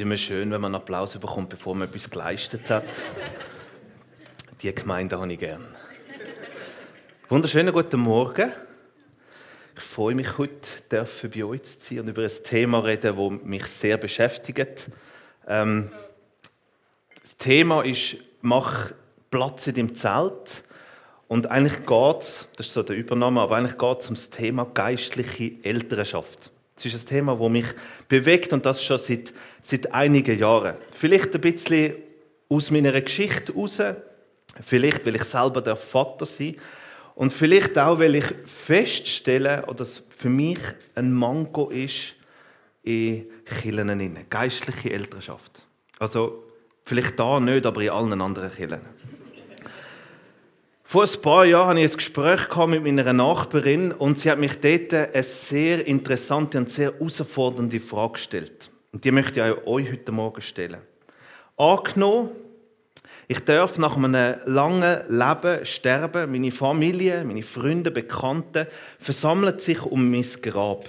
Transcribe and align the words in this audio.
ist 0.00 0.04
immer 0.04 0.16
schön, 0.16 0.50
wenn 0.50 0.62
man 0.62 0.74
Applaus 0.74 1.18
bekommt, 1.18 1.50
bevor 1.50 1.74
man 1.74 1.86
etwas 1.86 2.08
geleistet 2.08 2.70
hat. 2.70 2.86
Die 4.62 4.74
Gemeinde 4.74 5.20
habe 5.20 5.30
ich 5.30 5.38
gern. 5.38 5.66
Wunderschönen 7.28 7.70
guten 7.70 8.00
Morgen. 8.00 8.50
Ich 9.76 9.82
freue 9.82 10.14
mich, 10.14 10.38
heute 10.38 10.70
bei 10.88 11.44
euch 11.44 11.62
zu 11.64 11.76
sein 11.80 12.00
und 12.00 12.08
über 12.08 12.22
ein 12.22 12.30
Thema 12.44 12.78
reden, 12.78 13.14
das 13.14 13.46
mich 13.46 13.66
sehr 13.66 13.98
beschäftigt. 13.98 14.88
Ähm, 15.46 15.90
das 17.20 17.36
Thema 17.36 17.82
ist, 17.82 18.16
mach 18.40 18.92
Platz 19.30 19.66
in 19.66 19.74
deinem 19.74 19.94
Zelt. 19.94 20.64
Und 21.28 21.48
eigentlich 21.48 21.84
geht 21.84 22.22
es, 22.22 22.48
das 22.56 22.68
ist 22.68 22.72
so 22.72 22.82
der 22.82 22.96
Übernahme, 22.96 23.42
aber 23.42 23.58
eigentlich 23.58 23.76
geht 23.76 24.00
es 24.00 24.08
um 24.08 24.14
das 24.14 24.30
Thema 24.30 24.64
geistliche 24.64 25.62
Elternschaft. 25.62 26.50
Das 26.82 26.94
ist 26.94 27.04
ein 27.04 27.06
Thema, 27.06 27.36
das 27.36 27.48
mich 27.50 27.66
bewegt 28.08 28.52
und 28.52 28.64
das 28.64 28.82
schon 28.82 28.98
seit, 28.98 29.34
seit 29.62 29.92
einigen 29.92 30.38
Jahren. 30.38 30.76
Vielleicht 30.92 31.34
ein 31.34 31.40
bisschen 31.40 31.94
aus 32.48 32.70
meiner 32.70 32.98
Geschichte 33.00 33.52
heraus, 33.52 33.80
vielleicht 34.64 35.04
weil 35.04 35.16
ich 35.16 35.24
selber 35.24 35.60
der 35.60 35.76
Vater 35.76 36.24
sein 36.24 36.56
und 37.14 37.34
vielleicht 37.34 37.76
auch, 37.78 37.98
weil 37.98 38.14
ich 38.14 38.24
feststelle, 38.46 39.64
es 39.78 40.02
für 40.08 40.30
mich 40.30 40.58
ein 40.94 41.12
Manko 41.12 41.68
ist 41.68 42.14
in 42.82 43.26
Kirchen, 43.44 44.26
geistliche 44.30 44.90
Elternschaft. 44.90 45.62
Also 45.98 46.44
vielleicht 46.82 47.20
da 47.20 47.38
nicht, 47.38 47.66
aber 47.66 47.82
in 47.82 47.90
allen 47.90 48.20
anderen 48.22 48.50
Kirchen. 48.50 48.80
Vor 50.90 51.04
ein 51.04 51.22
paar 51.22 51.44
Jahren 51.44 51.76
hatte 51.76 51.82
ich 51.82 51.92
ein 51.92 51.96
Gespräch 51.98 52.56
mit 52.66 52.82
meiner 52.82 53.12
Nachbarin 53.12 53.92
und 53.92 54.18
sie 54.18 54.28
hat 54.28 54.40
mich 54.40 54.58
dort 54.58 54.92
eine 54.92 55.22
sehr 55.22 55.86
interessante 55.86 56.58
und 56.58 56.68
sehr 56.68 56.92
herausfordernde 56.92 57.78
Frage 57.78 58.14
gestellt. 58.14 58.72
Und 58.90 59.04
die 59.04 59.12
möchte 59.12 59.38
ich 59.38 59.68
euch 59.68 59.92
heute 59.92 60.10
Morgen 60.10 60.42
stellen. 60.42 60.80
Angenommen, 61.56 62.30
ich 63.28 63.38
darf 63.38 63.78
nach 63.78 63.96
einem 63.96 64.34
langen 64.46 64.98
Leben 65.08 65.64
sterben, 65.64 66.32
meine 66.32 66.50
Familie, 66.50 67.22
meine 67.24 67.44
Freunde, 67.44 67.92
Bekannte 67.92 68.66
versammeln 68.98 69.60
sich 69.60 69.80
um 69.82 70.10
mein 70.10 70.26
Grab. 70.42 70.88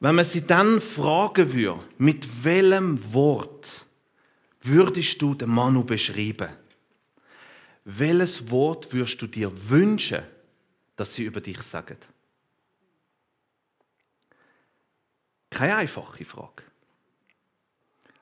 Wenn 0.00 0.16
man 0.16 0.26
sie 0.26 0.46
dann 0.46 0.82
fragen 0.82 1.50
würde, 1.54 1.80
mit 1.96 2.44
welchem 2.44 3.14
Wort 3.14 3.86
würdest 4.60 5.22
du 5.22 5.32
den 5.32 5.48
Manu 5.48 5.82
beschreiben? 5.82 6.50
Welches 7.84 8.50
Wort 8.50 8.92
würdest 8.92 9.20
du 9.20 9.26
dir 9.26 9.50
wünschen, 9.68 10.22
dass 10.96 11.14
sie 11.14 11.24
über 11.24 11.40
dich 11.40 11.60
sagen? 11.62 11.96
Keine 15.50 15.76
einfache 15.76 16.24
Frage. 16.24 16.62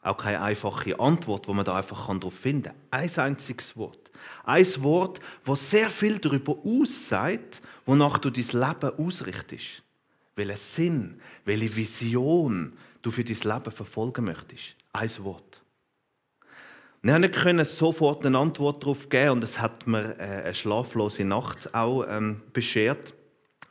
Auch 0.03 0.17
keine 0.17 0.41
einfache 0.41 0.99
Antwort, 0.99 1.47
wo 1.47 1.53
man 1.53 1.65
da 1.65 1.77
einfach 1.77 2.07
darauf 2.07 2.35
finden 2.35 2.73
kann. 2.73 2.75
Ein 2.91 3.19
einziges 3.19 3.77
Wort. 3.77 4.11
Ein 4.45 4.67
Wort, 4.83 5.21
das 5.45 5.71
sehr 5.71 5.91
viel 5.91 6.19
darüber 6.19 6.57
aussagt, 6.65 7.63
wonach 7.85 8.19
du 8.19 8.31
dein 8.31 8.45
Leben 8.45 8.99
ausrichtest. 8.99 9.83
Welchen 10.37 10.57
Sinn, 10.57 11.21
welche 11.45 11.77
Vision 11.77 12.77
du 13.03 13.11
für 13.11 13.25
dein 13.25 13.37
Leben 13.37 13.73
verfolgen 13.73 14.25
möchtest. 14.25 14.77
Ein 14.93 15.25
Wort. 15.25 15.60
Wir 17.03 17.15
haben 17.15 17.23
nicht 17.23 17.71
sofort 17.71 18.27
eine 18.27 18.37
Antwort 18.37 18.83
darauf 18.83 19.09
geben 19.09 19.31
und 19.31 19.45
es 19.45 19.59
hat 19.59 19.87
mir 19.87 20.19
äh, 20.19 20.43
eine 20.45 20.55
schlaflose 20.55 21.25
Nacht 21.25 21.75
auch 21.75 22.05
ähm, 22.07 22.43
beschert. 22.53 23.15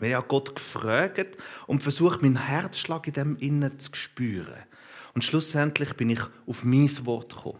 Ich 0.02 0.13
habe 0.16 0.27
Gott 0.27 0.55
gefragt 0.55 1.38
und 1.67 1.83
versucht, 1.83 2.23
meinen 2.23 2.47
Herzschlag 2.47 3.05
in 3.05 3.13
dem 3.13 3.38
Innen 3.38 3.77
zu 3.77 3.94
spüren. 3.94 4.63
Und 5.13 5.23
schlussendlich 5.23 5.94
bin 5.94 6.09
ich 6.09 6.21
auf 6.47 6.63
mein 6.63 6.89
Wort 7.05 7.36
gekommen. 7.36 7.59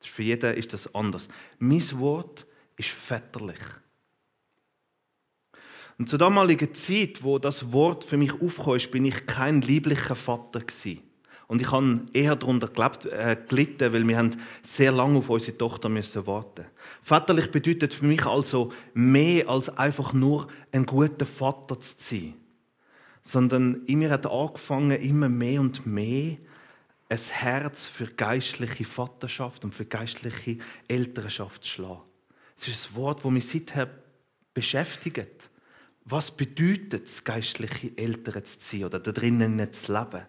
Für 0.00 0.22
jeden 0.22 0.54
ist 0.54 0.72
das 0.72 0.94
anders. 0.94 1.28
Mein 1.58 1.84
Wort 1.98 2.46
ist 2.78 2.88
väterlich. 2.88 3.58
Und 5.98 6.08
zur 6.08 6.18
damaligen 6.18 6.72
Zeit, 6.74 7.22
wo 7.22 7.38
das 7.38 7.72
Wort 7.74 8.04
für 8.04 8.16
mich 8.16 8.32
aufkam, 8.40 8.78
bin 8.90 9.04
ich 9.04 9.26
kein 9.26 9.60
lieblicher 9.60 10.14
Vater 10.14 10.60
gewesen. 10.60 11.09
Und 11.50 11.60
ich 11.60 11.72
habe 11.72 12.02
eher 12.12 12.36
darunter 12.36 12.70
äh, 13.10 13.36
gelitten, 13.48 13.92
weil 13.92 14.06
wir 14.06 14.30
sehr 14.62 14.92
lange 14.92 15.18
auf 15.18 15.30
unsere 15.30 15.58
Tochter 15.58 15.88
müssen 15.88 16.24
warten. 16.24 16.66
Vaterlich 17.02 17.50
bedeutet 17.50 17.92
für 17.92 18.06
mich 18.06 18.24
also 18.24 18.72
mehr 18.94 19.48
als 19.48 19.68
einfach 19.68 20.12
nur 20.12 20.46
ein 20.70 20.86
guter 20.86 21.26
Vater 21.26 21.80
zu 21.80 21.96
sein, 21.98 22.34
sondern 23.24 23.82
in 23.86 23.98
mir 23.98 24.10
hat 24.10 24.30
angefangen 24.30 24.92
immer 24.92 25.28
mehr 25.28 25.60
und 25.60 25.84
mehr 25.86 26.36
ein 27.08 27.18
Herz 27.18 27.86
für 27.86 28.06
geistliche 28.06 28.84
Vaterschaft 28.84 29.64
und 29.64 29.74
für 29.74 29.86
geistliche 29.86 30.58
Elternschaft 30.86 31.64
zu 31.64 31.70
schlagen. 31.70 32.02
Es 32.60 32.68
ist 32.68 32.90
ein 32.90 32.94
Wort, 32.94 33.24
das 33.24 33.32
mich 33.32 33.48
seither 33.48 33.90
beschäftigt. 34.54 35.50
Was 36.04 36.30
bedeutet 36.30 37.08
es, 37.08 37.24
geistliche 37.24 37.90
Eltern 37.98 38.44
zu 38.44 38.56
sein 38.60 38.84
oder 38.84 39.00
da 39.00 39.10
drinnen 39.10 39.72
zu 39.72 39.92
leben? 39.92 40.26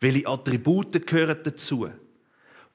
Welche 0.00 0.26
Attribute 0.26 1.06
gehören 1.06 1.38
dazu? 1.42 1.90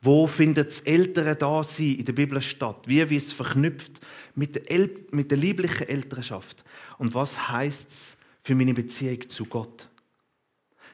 Wo 0.02 0.28
findet 0.28 0.68
das 0.68 0.81
ältere 0.81 1.36
Dasein 1.36 1.96
in 1.96 2.06
der 2.06 2.13
Bibel 2.13 2.40
statt? 2.40 2.84
Wie 2.86 3.09
wird 3.09 3.22
es 3.22 3.34
verknüpft 3.34 4.00
mit 4.36 4.53
der, 4.53 4.69
El 4.69 5.08
mit 5.09 5.31
der 5.31 5.38
lieblichen 5.40 5.90
Elternschaft? 5.90 6.64
Und 7.00 7.16
was 7.16 7.50
heißt 7.50 7.90
es 7.90 8.18
für 8.44 8.53
meine 8.53 8.75
Beziehung 8.75 9.28
zu 9.28 9.46
Gott? 9.46 9.90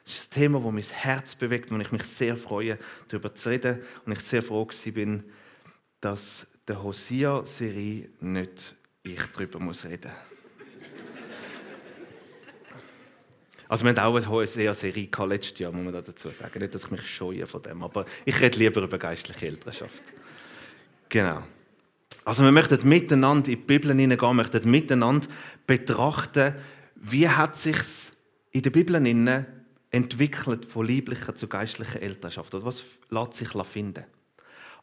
Das 0.06 0.16
ist 0.16 0.32
ein 0.32 0.40
Thema, 0.40 0.60
das 0.60 0.72
mein 0.72 0.84
Herz 0.84 1.36
bewegt 1.36 1.72
und 1.72 1.82
ich 1.82 1.92
mich 1.92 2.04
sehr 2.06 2.38
freue, 2.38 2.80
darüber 3.10 3.36
zu 3.36 3.50
reden. 3.50 3.82
Und 4.06 4.14
ich 4.14 4.22
sehr 4.22 4.42
froh 4.42 4.68
bin, 4.94 5.24
dass 6.00 6.48
der 6.68 6.82
Hosea-Serie 6.82 8.10
nicht 8.22 8.76
ich 9.04 9.22
darüber 9.34 9.60
muss 9.60 9.86
reden 9.86 10.12
muss. 10.12 10.31
Also 13.72 13.86
wir 13.86 13.92
haben 13.92 14.00
auch 14.00 14.16
eine 14.18 14.28
hohe 14.28 14.46
Serie 14.46 14.74
letztes 15.28 15.60
Jahr, 15.60 15.72
muss 15.72 15.86
man 15.86 15.94
dazu 15.94 16.30
sagen. 16.32 16.60
Nicht, 16.60 16.76
dass 16.76 16.84
ich 16.84 16.92
mich 16.92 17.10
scheue 17.10 17.48
von 17.48 17.62
dem, 17.62 17.82
aber 17.82 18.04
ich 18.26 18.38
rede 18.42 18.60
lieber 18.60 18.82
über 18.82 18.98
geistliche 18.98 19.48
Elternschaft. 19.48 20.04
Genau. 21.08 21.42
Also 22.26 22.44
wir 22.44 22.52
möchten 22.52 22.86
miteinander 22.90 23.50
in 23.50 23.56
die 23.58 23.66
Bibel 23.66 23.96
hineingehen, 23.96 24.36
möchten 24.36 24.70
miteinander 24.70 25.26
betrachten, 25.66 26.56
wie 26.96 27.30
hat 27.30 27.56
sich 27.56 27.78
in 28.52 28.62
der 28.62 28.72
Bibel 28.72 29.46
entwickelt 29.90 30.66
von 30.66 30.86
lieblicher 30.86 31.34
zu 31.34 31.48
geistlicher 31.48 32.02
Elternschaft. 32.02 32.54
Oder 32.54 32.66
was 32.66 32.84
lässt 33.10 33.36
sich 33.36 33.52
finden? 33.68 34.04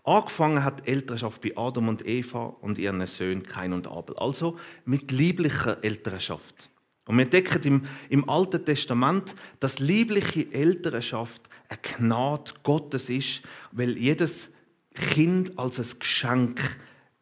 Angefangen 0.03 0.65
hat 0.65 0.88
Elternschaft 0.88 1.43
bei 1.43 1.53
Adam 1.55 1.91
und 1.91 2.06
Eva 2.06 2.56
und 2.62 2.78
ihren 2.78 3.06
Söhnen 3.06 3.43
Kain 3.43 3.75
und 3.75 3.87
Abel. 3.87 4.16
Also 4.16 4.59
mit 4.87 5.12
lieblicher 5.12 5.76
Elternschaft. 5.84 6.70
Und 7.08 7.16
wir 7.16 7.24
entdecken 7.24 7.62
im, 7.64 7.82
im 8.10 8.28
Alten 8.28 8.62
Testament, 8.62 9.34
dass 9.60 9.78
liebliche 9.78 10.52
Elternschaft 10.52 11.41
eine 11.70 11.78
Gnade 11.80 12.52
Gottes 12.62 13.08
ist, 13.08 13.41
weil 13.72 13.96
jedes 13.96 14.50
Kind 14.94 15.58
als 15.58 15.78
ein 15.78 15.98
Geschenk, 15.98 16.60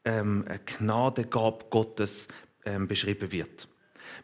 ähm, 0.04 0.44
eine 0.48 0.58
Gnadegab 0.58 1.70
Gottes 1.70 2.26
ähm, 2.64 2.88
beschrieben 2.88 3.30
wird. 3.30 3.68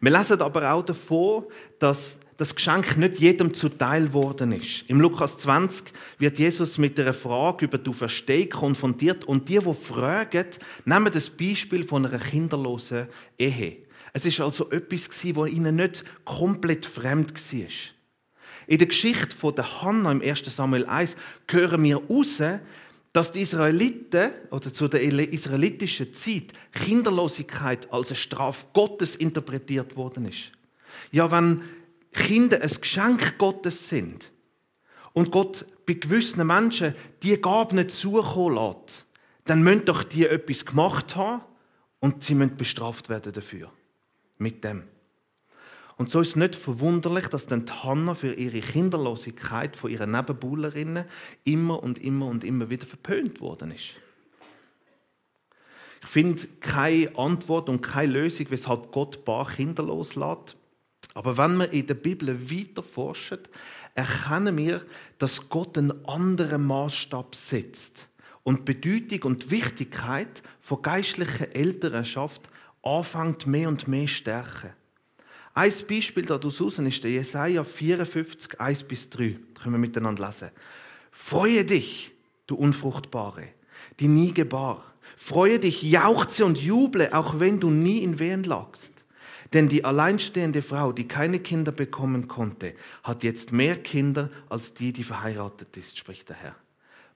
Wir 0.01 0.11
lesen 0.11 0.41
aber 0.41 0.73
auch 0.73 0.85
davon, 0.85 1.45
dass 1.79 2.17
das 2.39 2.57
Geschenk 2.57 2.97
nicht 2.97 3.21
jedem 3.21 3.55
zuteil 3.55 4.13
worden 4.13 4.51
ist. 4.51 4.83
Im 4.89 5.01
Lukas 5.01 5.39
20 5.39 5.93
wird 6.19 6.41
Jesus 6.41 6.77
mit 6.77 6.99
einer 6.99 7.15
Frage 7.15 7.67
über 7.67 7.79
du 7.79 7.93
Versteh 7.93 8.47
konfrontiert 8.47 9.25
und 9.27 9.49
die, 9.49 9.61
die 9.61 9.75
fragen, 9.75 10.47
nehmen 10.85 11.13
das 11.13 11.31
Beispiel 11.31 11.85
von 11.85 12.05
einer 12.05 12.19
kinderlosen 12.19 13.07
Ehe. 13.39 13.77
Es 14.13 14.27
ist 14.27 14.41
also 14.41 14.71
etwas, 14.71 15.09
das 15.09 15.25
ihnen 15.25 15.77
nicht 15.77 16.05
komplett 16.25 16.85
fremd 16.85 17.33
war. 17.33 17.69
In 18.67 18.79
der 18.79 18.87
Geschichte 18.87 19.35
von 19.35 19.55
der 19.55 19.83
Hannah 19.83 20.13
im 20.13 20.23
1. 20.23 20.45
Samuel 20.55 20.87
1 20.87 21.17
hören 21.49 21.83
wir 21.83 21.97
raus, 21.97 22.43
dass 23.13 23.33
die 23.33 23.41
Israeliten 23.41 24.31
oder 24.51 24.73
zu 24.73 24.89
der 24.89 25.03
israelitischen 25.03 26.15
Zeit 26.15 26.53
Kinderlosigkeit 26.73 27.93
als 27.93 28.09
eine 28.09 28.17
Strafe 28.17 28.67
Gottes 28.73 29.17
interpretiert 29.17 29.97
worden 29.97 30.27
ist. 30.27 30.53
Ja, 31.11 31.31
wenn 31.31 31.63
Kinder 32.13 32.63
ein 32.63 32.71
Geschenk 32.71 33.39
Gottes 33.39 33.89
sind 33.89 34.31
und 35.13 35.31
Gott 35.31 35.67
bei 35.87 35.95
gewissen 35.95 36.47
Menschen 36.47 36.95
die 37.23 37.41
Gabe 37.41 37.77
nicht 37.77 37.91
zukommen 37.91 38.57
lässt, 38.57 39.07
dann 39.45 39.63
müssen 39.63 39.87
doch 39.87 40.05
die 40.05 40.27
etwas 40.27 40.65
gemacht 40.65 41.17
haben 41.17 41.43
und 42.01 42.23
sie 42.23 42.35
müssen 42.35 42.57
bestraft 42.57 43.09
werden 43.09 43.33
dafür 43.33 43.71
mit 44.43 44.65
dem. 44.65 44.83
Und 45.97 46.11
so 46.11 46.21
ist 46.21 46.31
es 46.31 46.37
nicht 46.37 46.57
verwunderlich, 46.57 47.29
dass 47.29 47.47
dann 47.47 47.65
Hannah 47.85 48.15
für 48.15 48.35
ihre 48.35 48.61
Kinderlosigkeit 48.61 49.77
von 49.77 49.91
ihren 49.91 50.11
Nebenbuhlerinnen 50.11 51.05
immer 51.45 51.83
und 51.83 51.99
immer 52.03 52.27
und 52.27 52.45
immer 52.45 52.71
wieder 52.71 52.87
verpönt 52.87 53.41
worden 53.41 53.71
ist. 53.71 53.97
Ich 56.03 56.09
finde 56.09 56.43
keine 56.61 57.17
Antwort 57.17 57.69
und 57.69 57.83
keine 57.83 58.15
Lösung, 58.15 58.47
weshalb 58.51 58.91
Gott 58.91 59.25
paar 59.25 59.49
Kinder 59.49 59.85
loslässt. 59.85 60.57
Aber 61.15 61.37
wenn 61.37 61.59
wir 61.59 61.71
in 61.71 61.87
der 61.87 61.95
Bibel 61.95 62.51
weiter 62.51 62.83
forschen, 62.83 63.39
erkennen 63.95 64.57
wir, 64.57 64.85
dass 65.19 65.49
Gott 65.49 65.79
einen 65.79 66.05
anderen 66.07 66.67
Maßstab 66.67 67.35
setzt 67.35 68.09
und 68.43 68.67
die 68.67 68.75
Bedeutung 68.75 69.31
und 69.31 69.51
Wichtigkeit 69.51 70.43
von 70.61 70.83
geistlicher 70.83 71.55
Elternschaft 71.55 72.49
anfängt 72.83 73.47
mehr 73.47 73.69
und 73.69 73.89
mehr 73.89 74.09
stärken. 74.09 74.71
Ein 75.55 75.73
Beispiel 75.89 76.25
daraus 76.25 76.61
ist 76.61 77.05
der 77.05 77.11
Jesaja 77.11 77.63
54, 77.63 78.61
1 78.61 78.85
bis 78.85 79.11
3. 79.11 79.39
Das 79.55 79.63
können 79.63 79.75
wir 79.75 79.79
miteinander 79.79 80.27
lesen. 80.27 80.51
Freue 81.11 81.65
dich, 81.65 82.13
du 82.47 82.55
Unfruchtbare, 82.55 83.49
die 84.01 84.09
nie 84.09 84.33
gebar. 84.33 84.85
Freue 85.17 85.59
dich, 85.59 85.83
jauchze 85.83 86.45
und 86.45 86.59
juble, 86.59 87.13
auch 87.13 87.39
wenn 87.39 87.61
du 87.61 87.71
nie 87.71 87.99
in 87.99 88.19
Wehen 88.19 88.45
lagst. 88.45 88.93
Denn 89.53 89.69
die 89.69 89.85
alleinstehende 89.85 90.63
Frau, 90.63 90.93
die 90.93 91.07
keine 91.07 91.39
Kinder 91.39 91.73
bekommen 91.73 92.27
konnte, 92.27 92.75
hat 93.03 93.23
jetzt 93.23 93.53
mehr 93.53 93.77
Kinder 93.77 94.31
als 94.49 94.73
die, 94.73 94.95
die 94.95 95.05
verheiratet 95.05 95.77
ist, 95.77 95.99
spricht 95.99 96.31
der 96.31 96.37
Herr. 96.37 96.57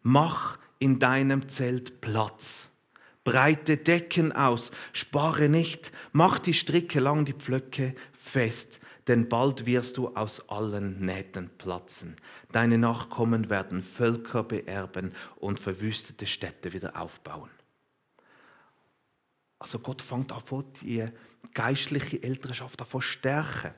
Mach 0.02 0.58
in 0.78 0.98
deinem 0.98 1.48
Zelt 1.48 2.02
Platz. 2.02 2.69
Breite 3.26 3.76
Decken 3.76 4.31
aus, 4.31 4.70
spare 4.93 5.49
nicht, 5.49 5.90
mach 6.12 6.38
die 6.38 6.55
Stricke 6.55 7.00
lang, 7.00 7.25
die 7.25 7.32
Pflöcke 7.32 7.96
fest, 8.12 8.78
denn 9.08 9.28
bald 9.28 9.67
wirst 9.67 9.96
du 9.96 10.14
aus 10.14 10.49
allen 10.49 11.05
Nähten 11.05 11.50
platzen. 11.58 12.14
Deine 12.52 12.78
Nachkommen 12.78 13.50
werden 13.50 13.82
Völker 13.82 14.44
beerben 14.44 15.12
und 15.34 15.58
verwüstete 15.58 16.25
Städte 16.25 16.73
wieder 16.73 16.96
aufbauen. 16.96 17.50
Also 19.58 19.81
Gott 19.81 20.02
fängt 20.02 20.31
an, 20.32 20.43
die 20.82 21.05
geistliche 21.52 22.22
Elternschaft 22.22 22.81
an 22.81 23.02
stärken. 23.02 23.75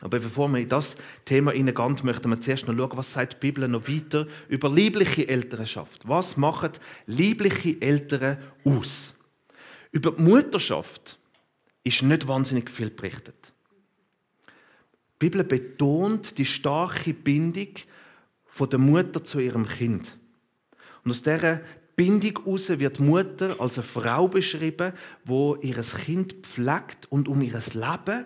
Aber 0.00 0.18
bevor 0.18 0.48
wir 0.48 0.58
in 0.58 0.68
das 0.68 0.96
Thema 1.24 1.52
hineingehen, 1.52 1.98
möchten 2.02 2.28
wir 2.28 2.40
zuerst 2.40 2.66
noch 2.66 2.76
schauen, 2.76 2.96
was 2.96 3.12
sagt 3.12 3.34
die 3.34 3.38
Bibel 3.46 3.68
noch 3.68 3.88
weiter 3.88 4.26
über 4.48 4.68
liebliche 4.68 5.28
Elternschaft. 5.28 6.06
Was 6.06 6.36
machen 6.36 6.72
liebliche 7.06 7.80
Eltern 7.80 8.38
aus? 8.64 9.14
Über 9.92 10.10
die 10.10 10.22
Mutterschaft 10.22 11.18
ist 11.84 12.02
nicht 12.02 12.26
wahnsinnig 12.26 12.68
viel 12.70 12.90
berichtet. 12.90 13.52
Die 14.48 15.30
Bibel 15.30 15.44
betont 15.44 16.36
die 16.38 16.46
starke 16.46 17.14
Bindung 17.14 17.68
der 18.58 18.78
Mutter 18.78 19.22
zu 19.22 19.38
ihrem 19.38 19.68
Kind. 19.68 20.18
Und 21.04 21.12
aus 21.12 21.22
dieser 21.22 21.60
Bindung 21.94 22.44
heraus 22.44 22.68
wird 22.68 22.98
die 22.98 23.02
Mutter 23.02 23.60
als 23.60 23.78
eine 23.78 23.84
Frau 23.86 24.26
beschrieben, 24.26 24.92
wo 25.24 25.56
ihres 25.56 25.94
Kind 25.94 26.34
pflegt 26.42 27.06
und 27.10 27.28
um 27.28 27.42
ihres 27.42 27.74
Leben 27.74 28.24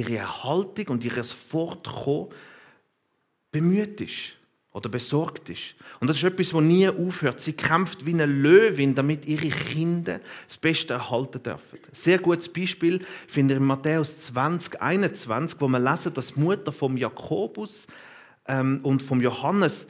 ihre 0.00 0.16
Erhaltung 0.16 0.88
und 0.88 1.04
ihres 1.04 1.32
Fortkommen 1.32 2.28
bemüht 3.52 4.00
ist 4.00 4.36
oder 4.72 4.88
besorgt 4.88 5.50
ist. 5.50 5.74
Und 6.00 6.08
das 6.08 6.16
ist 6.16 6.22
etwas, 6.22 6.54
was 6.54 6.62
nie 6.62 6.88
aufhört. 6.88 7.40
Sie 7.40 7.52
kämpft 7.52 8.06
wie 8.06 8.12
eine 8.12 8.26
Löwin, 8.26 8.94
damit 8.94 9.26
ihre 9.26 9.48
Kinder 9.48 10.20
das 10.46 10.58
Beste 10.58 10.94
erhalten 10.94 11.42
dürfen. 11.42 11.78
Ein 11.78 11.94
sehr 11.94 12.18
gutes 12.18 12.48
Beispiel 12.48 13.04
finde 13.26 13.54
ich 13.54 13.60
in 13.60 13.66
Matthäus 13.66 14.18
20, 14.26 14.80
21, 14.80 15.60
wo 15.60 15.68
man 15.68 15.82
lesen, 15.82 16.14
dass 16.14 16.34
die 16.34 16.40
Mutter 16.40 16.70
vom 16.70 16.96
Jakobus 16.96 17.88
ähm, 18.46 18.80
und 18.82 19.02
vom 19.02 19.20
Johannes 19.20 19.86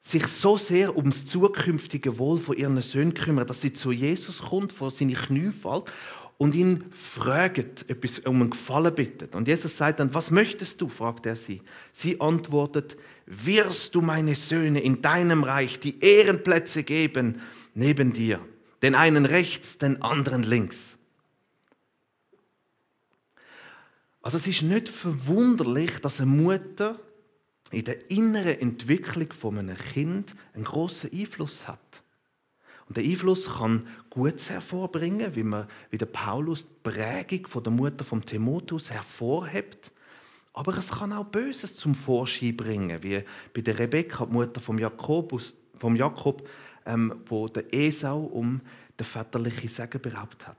sich 0.00 0.26
so 0.28 0.56
sehr 0.56 0.96
ums 0.96 1.26
zukünftige 1.26 2.16
Wohl 2.18 2.38
von 2.38 2.56
ihren 2.56 2.80
Söhnen 2.80 3.12
kümmert, 3.12 3.50
dass 3.50 3.60
sie 3.60 3.72
zu 3.72 3.90
Jesus 3.92 4.40
kommt, 4.40 4.72
vor 4.72 4.90
seine 4.90 5.14
Knie 5.14 5.50
fällt 5.50 5.90
und 6.38 6.54
ihn 6.54 6.84
fragt, 6.92 7.88
etwas 7.88 8.18
um 8.20 8.40
einen 8.40 8.50
Gefallen 8.50 8.94
bittet. 8.94 9.34
Und 9.34 9.48
Jesus 9.48 9.76
sagt 9.76 10.00
dann, 10.00 10.12
was 10.14 10.30
möchtest 10.30 10.80
du? 10.80 10.88
fragt 10.88 11.26
er 11.26 11.36
sie. 11.36 11.62
Sie 11.92 12.20
antwortet, 12.20 12.96
wirst 13.26 13.94
du 13.94 14.02
meine 14.02 14.34
Söhne 14.34 14.80
in 14.80 15.00
deinem 15.00 15.44
Reich 15.44 15.80
die 15.80 16.00
Ehrenplätze 16.00 16.82
geben 16.82 17.40
neben 17.74 18.12
dir, 18.12 18.40
den 18.82 18.94
einen 18.94 19.24
rechts, 19.24 19.78
den 19.78 20.02
anderen 20.02 20.42
links. 20.42 20.76
Also 24.20 24.38
es 24.38 24.46
ist 24.46 24.62
nicht 24.62 24.88
verwunderlich, 24.88 26.00
dass 26.00 26.20
eine 26.20 26.30
Mutter 26.30 26.98
in 27.70 27.84
der 27.84 28.10
inneren 28.10 28.60
Entwicklung 28.60 29.32
von 29.32 29.58
einem 29.58 29.76
Kind 29.76 30.34
einen 30.52 30.64
großen 30.64 31.10
Einfluss 31.12 31.66
hat. 31.66 31.78
Und 32.88 32.96
der 32.96 33.04
Einfluss 33.04 33.50
kann 33.58 33.86
Gutes 34.10 34.50
hervorbringen, 34.50 35.34
wie, 35.34 35.42
man, 35.42 35.66
wie 35.90 35.98
der 35.98 36.06
Paulus 36.06 36.66
die 36.66 36.90
Prägung 36.90 37.46
von 37.46 37.62
der 37.62 37.72
Mutter 37.72 38.04
von 38.04 38.24
Timotheus 38.24 38.90
hervorhebt. 38.90 39.92
Aber 40.52 40.76
es 40.76 40.90
kann 40.90 41.12
auch 41.12 41.24
Böses 41.24 41.76
zum 41.76 41.94
Vorschein 41.94 42.56
bringen, 42.56 43.02
wie 43.02 43.22
bei 43.52 43.60
der 43.60 43.78
Rebekka, 43.78 44.26
die 44.26 44.32
Mutter 44.32 44.60
vom, 44.60 44.78
Jakobus, 44.78 45.52
vom 45.78 45.96
Jakob, 45.96 46.48
ähm, 46.86 47.20
wo 47.26 47.48
der 47.48 47.74
Esau 47.74 48.20
um 48.20 48.60
den 48.98 49.04
väterlichen 49.04 49.68
Segen 49.68 50.00
beraubt 50.00 50.46
hat. 50.46 50.56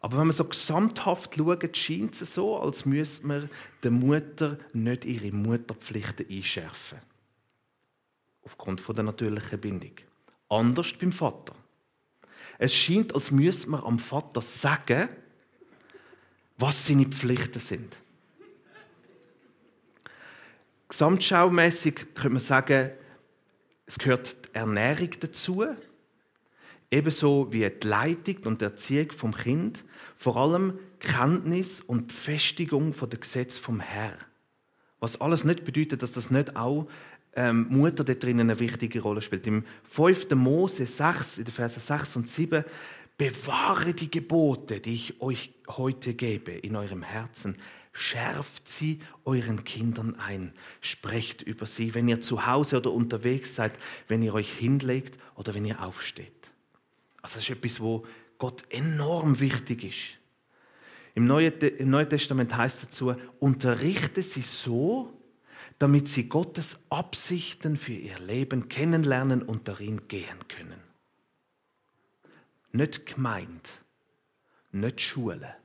Aber 0.00 0.18
wenn 0.18 0.26
man 0.26 0.36
so 0.36 0.44
gesamthaft 0.44 1.36
schaut, 1.36 1.76
scheint 1.76 2.20
es 2.20 2.34
so, 2.34 2.58
als 2.58 2.84
müsste 2.84 3.26
man 3.26 3.50
der 3.82 3.92
Mutter 3.92 4.58
nicht 4.72 5.04
ihre 5.04 5.32
Mutterpflichten 5.32 6.26
einschärfen. 6.28 6.98
Aufgrund 8.42 8.86
der 8.96 9.04
natürlichen 9.04 9.60
Bindung. 9.60 9.92
Anders 10.52 10.92
beim 10.92 11.12
Vater. 11.12 11.54
Es 12.58 12.74
scheint, 12.74 13.14
als 13.14 13.30
müsste 13.30 13.70
man 13.70 13.82
am 13.82 13.98
Vater 13.98 14.42
sagen, 14.42 15.08
was 16.58 16.86
seine 16.86 17.06
Pflichten 17.06 17.58
sind. 17.58 17.96
Gesamtschaumässig 20.88 22.14
könnte 22.14 22.34
man 22.34 22.42
sagen, 22.42 22.90
es 23.86 23.98
gehört 23.98 24.36
die 24.44 24.54
Ernährung 24.54 25.10
dazu, 25.20 25.64
ebenso 26.90 27.50
wie 27.50 27.68
die 27.70 27.88
Leitung 27.88 28.36
und 28.44 28.60
die 28.60 28.66
Erziehung 28.66 29.10
vom 29.12 29.34
Kind, 29.34 29.84
vor 30.14 30.36
allem 30.36 30.78
Kenntnis 30.98 31.80
und 31.80 32.08
Befestigung 32.08 32.92
von 32.92 33.08
der 33.08 33.20
Gesetz 33.20 33.56
vom 33.56 33.80
Herr. 33.80 34.18
Was 35.00 35.20
alles 35.20 35.44
nicht 35.44 35.64
bedeutet, 35.64 36.02
dass 36.02 36.12
das 36.12 36.30
nicht 36.30 36.54
auch 36.56 36.88
ähm, 37.34 37.66
Mutter 37.70 38.04
da 38.04 38.14
drinnen 38.14 38.50
eine 38.50 38.60
wichtige 38.60 39.00
Rolle 39.00 39.22
spielt. 39.22 39.46
Im 39.46 39.64
5. 39.90 40.30
Mose 40.34 40.86
6, 40.86 41.38
in 41.38 41.44
den 41.44 41.52
Versen 41.52 41.80
6 41.80 42.16
und 42.16 42.28
7, 42.28 42.64
bewahre 43.16 43.94
die 43.94 44.10
Gebote, 44.10 44.80
die 44.80 44.94
ich 44.94 45.20
euch 45.20 45.54
heute 45.68 46.14
gebe, 46.14 46.52
in 46.52 46.76
eurem 46.76 47.02
Herzen. 47.02 47.56
Schärft 47.92 48.68
sie 48.68 49.00
euren 49.24 49.64
Kindern 49.64 50.16
ein. 50.16 50.52
Sprecht 50.80 51.42
über 51.42 51.66
sie, 51.66 51.94
wenn 51.94 52.08
ihr 52.08 52.20
zu 52.20 52.46
Hause 52.46 52.78
oder 52.78 52.92
unterwegs 52.92 53.54
seid, 53.54 53.78
wenn 54.08 54.22
ihr 54.22 54.34
euch 54.34 54.50
hinlegt 54.50 55.18
oder 55.34 55.54
wenn 55.54 55.66
ihr 55.66 55.82
aufsteht. 55.82 56.32
Also 57.20 57.36
das 57.36 57.44
ist 57.44 57.50
etwas, 57.50 57.80
wo 57.80 58.06
Gott 58.38 58.64
enorm 58.70 59.38
wichtig 59.40 59.84
ist. 59.84 60.18
Im 61.14 61.26
Neuen, 61.26 62.08
Testament 62.08 62.56
heißt 62.56 62.76
es 62.76 62.82
dazu, 62.82 63.14
unterrichte 63.38 64.22
sie 64.22 64.40
so, 64.40 65.12
damit 65.82 66.06
sie 66.06 66.28
Gottes 66.28 66.78
Absichten 66.90 67.76
für 67.76 67.92
ihr 67.92 68.20
Leben 68.20 68.68
kennenlernen 68.68 69.42
und 69.42 69.66
darin 69.66 70.06
gehen 70.06 70.46
können. 70.46 70.80
Nicht 72.70 73.04
gemeint, 73.04 73.68
nicht 74.70 75.00
Schule, 75.00 75.56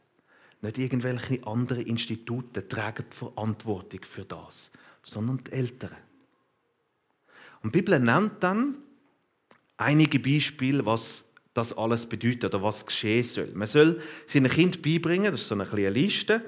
nicht 0.64 0.80
irgendwelche 0.80 1.46
andere 1.46 1.84
Institute 1.84 2.68
tragen 2.68 3.06
die 3.12 3.16
Verantwortung 3.16 4.00
für 4.06 4.26
das, 4.26 4.72
sondern 5.04 5.44
die 5.44 5.52
Eltern. 5.52 5.96
Und 7.62 7.76
die 7.76 7.82
Bibel 7.82 8.00
nennt 8.00 8.42
dann 8.42 8.80
einige 9.78 10.20
Beispiele, 10.20 10.84
was 10.84 11.26
das 11.54 11.78
alles 11.78 12.08
bedeutet 12.08 12.56
oder 12.56 12.64
was 12.64 12.84
geschehen 12.84 13.24
soll. 13.24 13.52
Man 13.54 13.68
soll 13.68 14.02
seinen 14.26 14.50
Kind 14.50 14.82
beibringen, 14.82 15.32
das 15.32 15.42
ist 15.42 15.50
so 15.50 15.54
eine 15.54 15.68
kleine 15.68 15.92
Liste, 15.92 16.44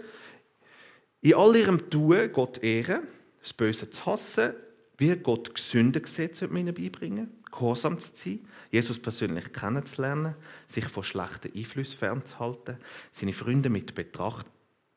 in 1.21 1.35
all 1.35 1.55
ihrem 1.55 1.87
Tun 1.91 2.31
Gott 2.31 2.63
ehren, 2.63 3.07
das 3.49 3.53
Böse 3.53 3.89
zu 3.89 4.05
hassen, 4.05 4.53
wie 4.97 5.15
Gott 5.15 5.53
man 5.73 6.57
ihnen 6.57 6.73
beibringen, 6.73 7.31
gehorsam 7.51 7.97
zu 7.99 8.11
sein, 8.13 8.47
Jesus 8.69 8.99
persönlich 8.99 9.51
kennenzulernen, 9.51 10.35
sich 10.67 10.85
von 10.85 11.03
schlechten 11.03 11.51
Einflüssen 11.55 11.97
fernzuhalten, 11.97 12.77
seine 13.11 13.33
Freunde 13.33 13.69
mit 13.69 13.95
Betracht, 13.95 14.45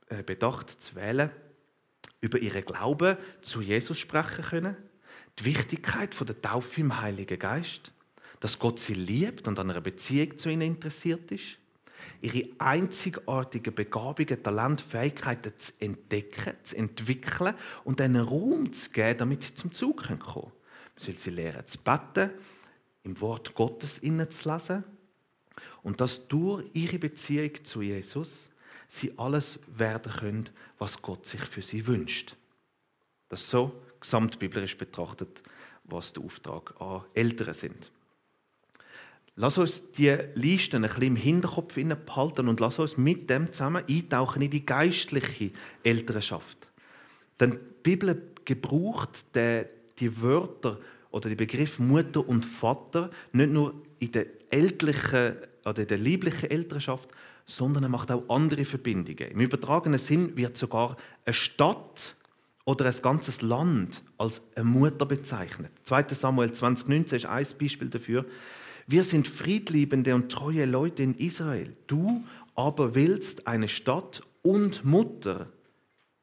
äh, 0.09 0.23
Bedacht 0.23 0.69
zu 0.71 0.97
wählen, 0.97 1.31
über 2.21 2.39
ihren 2.39 2.65
Glauben 2.65 3.17
zu 3.41 3.63
Jesus 3.63 3.99
sprechen 3.99 4.45
können, 4.45 4.77
die 5.39 5.47
Wichtigkeit 5.47 6.15
der 6.21 6.43
Taufe 6.43 6.83
im 6.83 7.01
Heiligen 7.01 7.39
Geist, 7.39 7.93
dass 8.41 8.59
Gott 8.59 8.81
sie 8.81 8.95
liebt 8.95 9.49
und 9.49 9.59
an 9.59 9.71
einer 9.71 9.81
Beziehung 9.81 10.37
zu 10.37 10.51
ihnen 10.51 10.63
interessiert 10.63 11.31
ist, 11.33 11.59
ihre 12.21 12.49
einzigartigen 12.59 13.75
Begabungen, 13.75 14.43
Talente, 14.43 14.85
Fähigkeiten 14.85 15.53
zu 15.59 15.73
entdecken, 15.79 16.55
zu 16.63 16.77
entwickeln 16.77 17.55
und 17.85 18.01
einen 18.01 18.23
Raum 18.23 18.73
zu 18.73 18.91
geben, 18.91 19.19
damit 19.19 19.43
sie 19.45 19.55
zum 19.55 19.73
Zug 19.73 20.05
kommen 20.05 20.21
können. 20.21 20.53
Man 20.95 20.99
soll 20.99 21.19
sie 21.19 21.31
lernen 21.31 21.67
zu 21.67 21.79
beten, 21.79 22.31
im 23.05 23.21
Wort 23.21 23.55
Gottes 23.55 23.99
innen 23.99 24.31
zu 24.31 24.53
lesen 24.53 24.85
und 25.83 26.01
dass 26.01 26.29
durch 26.29 26.65
ihre 26.73 26.99
Beziehung 26.99 27.65
zu 27.65 27.83
Jesus 27.83 28.49
sie 28.89 29.17
alles 29.19 29.59
werden 29.67 30.13
können, 30.13 30.51
was 30.79 31.01
Gott 31.01 31.27
sich 31.27 31.41
für 31.41 31.63
sie 31.63 31.87
wünscht. 31.87 32.37
Das 33.29 33.41
ist 33.41 33.51
so 33.51 33.83
gesamtbiblisch 34.01 34.77
betrachtet, 34.77 35.43
was 35.85 36.13
der 36.13 36.23
Auftrag 36.23 36.79
an 36.81 37.03
Eltern 37.15 37.55
sind. 37.55 37.91
Lass 39.37 39.57
uns 39.57 39.93
die 39.93 40.15
Listen 40.35 40.85
ein 40.85 40.91
bisschen 40.91 41.03
im 41.03 41.17
Hinterkopf 41.17 41.75
behalten 41.75 42.49
und 42.49 42.61
lass 42.61 42.79
uns 42.79 42.99
mit 42.99 43.31
dem 43.31 43.53
zusammen 43.53 43.83
eintauchen 43.89 44.43
in 44.43 44.51
die 44.51 44.67
geistliche 44.67 45.53
Elternschaft. 45.83 46.71
Denn 47.41 47.53
die 47.53 47.59
Bibel 47.83 48.23
gebraucht 48.45 49.25
die 49.35 50.23
Wörter 50.23 50.79
oder 51.11 51.29
die 51.29 51.35
Begriff 51.35 51.79
Mutter 51.79 52.27
und 52.29 52.45
Vater 52.45 53.11
nicht 53.33 53.53
nur 53.53 53.75
in 54.01 54.13
der 54.13 54.27
elterlichen 54.51 55.37
oder 55.65 55.83
in 55.83 55.89
der 55.89 55.99
lieblichen 55.99 56.51
Elternschaft, 56.51 57.09
sondern 57.47 57.85
er 57.85 57.89
macht 57.89 58.11
auch 58.11 58.29
andere 58.29 58.65
Verbindungen. 58.65 59.31
Im 59.31 59.41
übertragenen 59.41 59.99
Sinn 59.99 60.37
wird 60.37 60.57
sogar 60.57 60.97
eine 61.25 61.35
Stadt 61.35 62.17
oder 62.65 62.87
ein 62.87 62.95
ganzes 63.03 63.43
Land 63.43 64.03
als 64.19 64.41
eine 64.55 64.65
Mutter 64.65 65.07
bezeichnet. 65.07 65.73
2. 65.85 66.15
Samuel 66.15 66.53
2019 66.53 67.19
ist 67.19 67.27
ein 67.27 67.47
Beispiel 67.59 67.89
dafür. 67.89 68.25
Wir 68.87 69.05
sind 69.05 69.29
friedliebende 69.29 70.15
und 70.15 70.31
treue 70.31 70.65
Leute 70.65 71.03
in 71.03 71.15
Israel. 71.15 71.77
Du 71.87 72.25
aber 72.55 72.95
willst 72.95 73.47
eine 73.47 73.69
Stadt 73.69 74.23
und 74.43 74.85
Mutter 74.85 75.51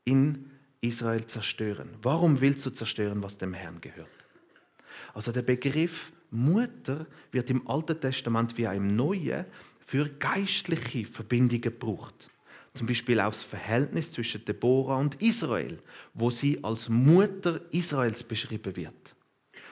in 0.06 0.50
Israel 0.82 1.26
zerstören. 1.26 1.90
Warum 2.02 2.42
willst 2.42 2.66
du 2.66 2.70
zerstören, 2.70 3.24
was 3.24 3.38
dem 3.38 3.54
Herrn 3.54 3.82
gehört? 3.82 4.08
Also 5.14 5.32
der 5.32 5.42
Begriff 5.42 6.12
Mutter 6.32 7.08
wird 7.32 7.50
im 7.50 7.68
Alten 7.68 8.00
Testament 8.00 8.58
wie 8.58 8.68
auch 8.68 8.74
im 8.74 8.88
Neuen 8.88 9.46
für 9.86 10.08
geistliche 10.08 11.06
Verbindungen 11.06 11.62
gebraucht. 11.62 12.30
Zum 12.76 12.86
Beispiel 12.86 13.20
auch 13.20 13.32
das 13.32 13.42
Verhältnis 13.42 14.12
zwischen 14.12 14.46
Deborah 14.46 14.98
und 14.98 15.22
Israel, 15.22 15.80
wo 16.14 16.30
sie 16.30 16.64
als 16.64 16.88
Mutter 16.88 17.62
Israels 17.72 18.24
beschrieben 18.24 18.76
wird. 18.76 19.16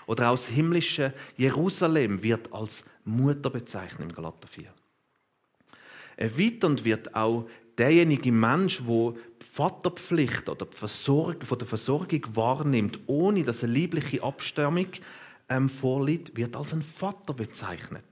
Oder 0.08 0.32
das 0.32 0.48
himmlische 0.48 1.14
Jerusalem 1.36 2.24
wird 2.24 2.52
als 2.52 2.84
Mutter 3.04 3.50
bezeichnet 3.50 4.10
im 4.10 4.16
Galater 4.16 4.48
4. 4.48 4.74
Erweiternd 6.16 6.84
wird 6.84 7.14
auch 7.14 7.48
derjenige 7.78 8.32
Mensch, 8.32 8.82
der 8.84 9.14
die 9.42 9.46
Vaterpflicht 9.46 10.50
oder 10.50 10.66
die 10.66 10.76
Versorgung, 10.76 11.44
von 11.44 11.60
der 11.60 11.68
Versorgung 11.68 12.22
wahrnimmt, 12.34 13.00
ohne 13.06 13.44
dass 13.44 13.64
eine 13.64 13.74
liebliche 13.74 14.24
Abstammung 14.24 14.88
ähm, 15.50 15.70
vorliegt, 15.70 16.36
wird 16.36 16.56
als 16.56 16.74
ein 16.74 16.82
Vater 16.82 17.34
bezeichnet. 17.34 18.06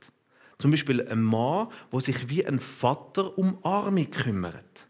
Zum 0.60 0.72
Beispiel 0.72 1.06
ein 1.08 1.24
Mann, 1.24 1.70
wo 1.92 2.00
sich 2.00 2.30
wie 2.30 2.46
ein 2.46 2.60
Vater 2.60 3.38
um 3.38 3.58
Arme 3.64 4.06
kümmert. 4.06 4.88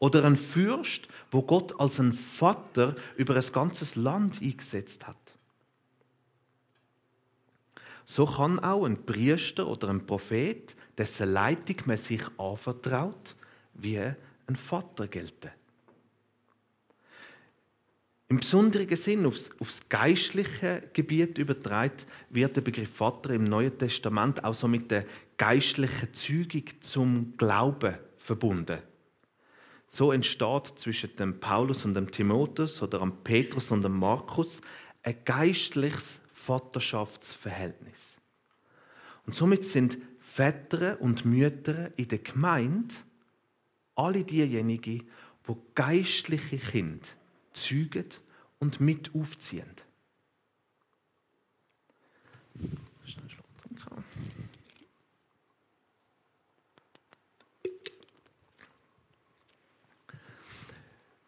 Oder 0.00 0.24
ein 0.24 0.36
Fürst, 0.36 1.08
wo 1.30 1.42
Gott 1.42 1.80
als 1.80 1.98
ein 1.98 2.12
Vater 2.12 2.94
über 3.16 3.34
ein 3.34 3.52
ganzes 3.52 3.96
Land 3.96 4.40
eingesetzt 4.42 5.06
hat. 5.06 5.27
So 8.10 8.24
kann 8.24 8.58
auch 8.60 8.86
ein 8.86 9.04
Priester 9.04 9.68
oder 9.68 9.90
ein 9.90 10.06
Prophet, 10.06 10.74
dessen 10.96 11.30
Leitung 11.30 11.76
man 11.84 11.98
sich 11.98 12.22
anvertraut, 12.38 13.36
wie 13.74 13.98
ein 13.98 14.56
Vater 14.56 15.08
gelten. 15.08 15.50
Im 18.28 18.38
besonderen 18.38 18.96
Sinn 18.96 19.26
aufs, 19.26 19.50
aufs 19.60 19.86
geistliche 19.90 20.88
Gebiet 20.94 21.36
übertragen 21.36 21.98
wird 22.30 22.56
der 22.56 22.62
Begriff 22.62 22.90
Vater 22.90 23.28
im 23.34 23.44
Neuen 23.44 23.76
Testament 23.76 24.42
auch 24.42 24.54
so 24.54 24.68
mit 24.68 24.90
der 24.90 25.04
geistlichen 25.36 26.14
Zeugung 26.14 26.64
zum 26.80 27.34
Glauben 27.36 27.94
verbunden. 28.16 28.78
So 29.86 30.12
entsteht 30.12 30.78
zwischen 30.78 31.14
dem 31.16 31.40
Paulus 31.40 31.84
und 31.84 31.92
dem 31.92 32.10
Timotheus 32.10 32.80
oder 32.80 33.00
dem 33.00 33.18
Petrus 33.22 33.70
und 33.70 33.82
dem 33.82 33.98
Markus 33.98 34.62
ein 35.02 35.16
geistliches 35.26 36.20
Vaterschaftsverhältnis. 36.48 38.16
Und 39.26 39.34
somit 39.34 39.66
sind 39.66 39.98
Väter 40.18 40.98
und 40.98 41.26
Mütter 41.26 41.90
in 41.98 42.08
der 42.08 42.18
Gemeinde 42.20 42.94
alle 43.94 44.24
diejenigen, 44.24 45.02
die 45.46 45.56
geistliche 45.74 46.56
Kinder 46.56 47.06
zeugen 47.52 48.06
und 48.60 48.80
mit 48.80 49.14
aufziehen. 49.14 49.74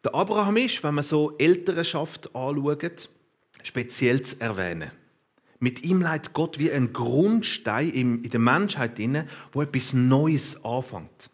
Der 0.03 0.15
Abraham 0.15 0.57
ist, 0.57 0.83
wenn 0.83 0.95
man 0.95 1.05
so 1.05 1.37
Elternschaft 1.37 2.35
anschaut, 2.35 3.11
speziell 3.63 4.23
zu 4.23 4.41
erwähnen. 4.41 5.00
Mit 5.61 5.85
ihm 5.85 6.01
leitet 6.01 6.33
Gott 6.33 6.59
wie 6.59 6.73
ein 6.73 6.93
Grundstein 6.95 7.91
in 7.91 8.23
der 8.23 8.41
Menschheit 8.41 8.99
inne, 8.99 9.29
wo 9.53 9.61
etwas 9.61 9.93
Neues 9.93 10.65
anfängt. 10.65 11.31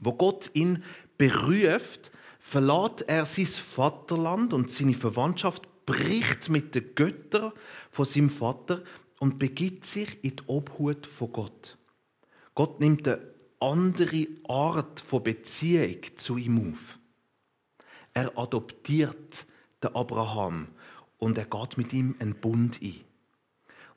Wo 0.00 0.12
Gott 0.12 0.50
ihn 0.52 0.82
beruft, 1.16 2.10
verlässt 2.40 3.02
er 3.06 3.24
sein 3.24 3.46
Vaterland 3.46 4.52
und 4.52 4.72
seine 4.72 4.94
Verwandtschaft, 4.94 5.68
bricht 5.86 6.48
mit 6.48 6.74
den 6.74 6.94
Göttern 6.96 7.52
von 7.92 8.04
seinem 8.04 8.30
Vater 8.30 8.82
und 9.20 9.38
begibt 9.38 9.86
sich 9.86 10.22
in 10.24 10.36
die 10.36 10.42
Obhut 10.48 11.06
von 11.06 11.32
Gott. 11.32 11.78
Gott 12.56 12.80
nimmt 12.80 13.06
eine 13.06 13.20
andere 13.60 14.26
Art 14.48 15.00
von 15.00 15.22
Beziehung 15.22 15.98
zu 16.16 16.36
ihm 16.36 16.72
auf. 16.72 16.98
Er 18.12 18.36
adoptiert 18.36 19.46
den 19.82 19.94
Abraham 19.94 20.66
und 21.18 21.38
er 21.38 21.44
geht 21.44 21.78
mit 21.78 21.92
ihm 21.92 22.16
einen 22.18 22.34
Bund 22.34 22.80
ein. 22.82 23.11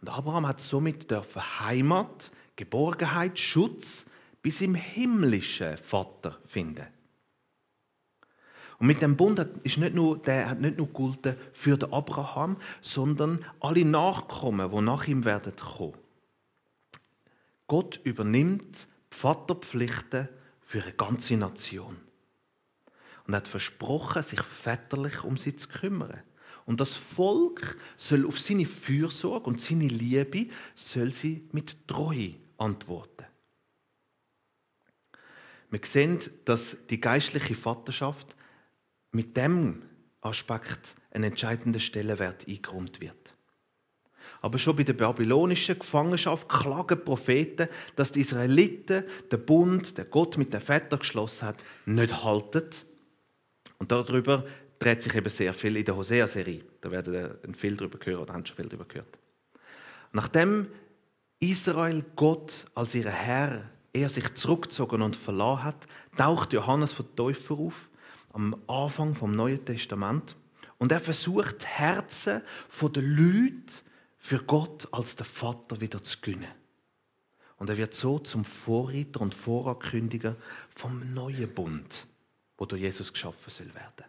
Und 0.01 0.09
Abraham 0.09 0.47
hat 0.47 0.61
somit 0.61 1.11
Heimat, 1.59 2.31
Geborgenheit, 2.55 3.39
Schutz 3.39 4.05
bis 4.41 4.61
im 4.61 4.75
himmlischen 4.75 5.77
Vater 5.77 6.37
finden. 6.45 6.85
Und 8.77 8.87
mit 8.87 9.01
dem 9.01 9.15
Bund 9.15 9.39
ist 9.63 9.77
nicht 9.77 9.95
nur, 9.95 10.17
der 10.17 10.49
hat 10.49 10.59
nicht 10.59 10.77
nur 10.77 10.87
gegolten 10.87 11.37
für 11.53 11.77
den 11.77 11.93
Abraham, 11.93 12.57
sondern 12.81 13.43
alle 13.59 13.85
Nachkommen, 13.85 14.69
die 14.69 14.81
nach 14.81 15.07
ihm 15.07 15.23
werden 15.23 15.55
kommen. 15.55 15.93
Gott 17.67 17.99
übernimmt 18.03 18.87
die 19.11 19.15
Vaterpflichten 19.15 20.29
für 20.61 20.83
eine 20.83 20.93
ganze 20.93 21.37
Nation. 21.37 21.97
Und 23.25 23.35
hat 23.35 23.47
versprochen, 23.47 24.21
sich 24.21 24.41
väterlich 24.41 25.23
um 25.23 25.37
sie 25.37 25.55
zu 25.55 25.67
kümmern. 25.69 26.21
Und 26.65 26.79
das 26.79 26.95
Volk 26.95 27.77
soll 27.95 28.25
auf 28.25 28.39
seine 28.39 28.65
Fürsorge 28.65 29.47
und 29.47 29.61
seine 29.61 29.87
Liebe 29.87 30.47
soll 30.73 31.11
sie 31.11 31.47
mit 31.51 31.87
Treue 31.87 32.35
antworten. 32.57 33.25
Wir 35.69 35.79
sehen, 35.83 36.19
dass 36.45 36.77
die 36.89 37.01
geistliche 37.01 37.53
Vaterschaft 37.53 38.35
mit 39.11 39.35
dem 39.37 39.83
Aspekt 40.21 40.95
einen 41.11 41.25
entscheidenden 41.25 41.81
Stellenwert 41.81 42.47
eingeräumt 42.47 43.01
wird. 43.01 43.35
Aber 44.41 44.57
schon 44.57 44.75
bei 44.75 44.83
der 44.83 44.93
babylonischen 44.93 45.79
Gefangenschaft 45.79 46.47
klagen 46.49 47.03
Propheten, 47.03 47.67
dass 47.95 48.11
die 48.11 48.21
Israeliten 48.21 49.03
den 49.31 49.45
Bund, 49.45 49.97
den 49.97 50.09
Gott 50.09 50.37
mit 50.37 50.53
den 50.53 50.61
Vätern 50.61 50.99
geschlossen 50.99 51.47
hat, 51.47 51.63
nicht 51.85 52.23
halten. 52.23 52.69
Und 53.77 53.91
darüber 53.91 54.45
dreht 54.79 55.01
sich 55.01 55.13
eben 55.15 55.29
sehr 55.29 55.53
viel 55.53 55.77
in 55.77 55.85
der 55.85 55.95
Hosea-Serie. 55.95 56.63
Da 56.81 56.91
werden 56.91 57.13
wir 57.13 57.39
viel 57.53 57.75
darüber 57.75 57.97
hören 58.03 58.21
oder 58.21 58.33
haben 58.33 58.45
schon 58.45 58.55
viel 58.55 58.67
darüber 58.67 58.85
gehört. 58.85 59.17
Nachdem 60.11 60.67
Israel 61.39 62.03
Gott 62.15 62.65
als 62.73 62.95
ihr 62.95 63.09
Herr 63.09 63.69
er 63.93 64.09
sich 64.09 64.33
zurückgezogen 64.33 65.01
und 65.01 65.15
verlassen 65.15 65.63
hat, 65.63 65.87
taucht 66.17 66.51
Johannes 66.51 66.91
von 66.91 67.15
Täufer 67.15 67.55
auf 67.55 67.89
am 68.33 68.61
Anfang 68.67 69.15
vom 69.15 69.33
Neuen 69.35 69.63
Testament 69.63 70.35
und 70.77 70.91
er 70.91 70.99
versucht 70.99 71.65
Herzen 71.65 72.41
von 72.67 72.91
den 72.91 73.05
Leuten 73.05 73.65
für 74.17 74.39
Gott 74.43 74.89
als 74.91 75.15
der 75.15 75.25
Vater 75.25 75.79
wieder 75.79 76.03
zu 76.03 76.19
gewinnen. 76.19 76.51
Und 77.57 77.69
er 77.69 77.77
wird 77.77 77.93
so 77.93 78.19
zum 78.19 78.43
Vorreiter 78.43 79.21
und 79.21 79.33
Vorankündiger 79.33 80.35
vom 80.75 81.13
neuen 81.13 81.53
Bund, 81.53 82.05
wo 82.57 82.65
durch 82.65 82.81
Jesus 82.81 83.13
geschaffen 83.13 83.49
soll 83.49 83.73
werden. 83.73 84.05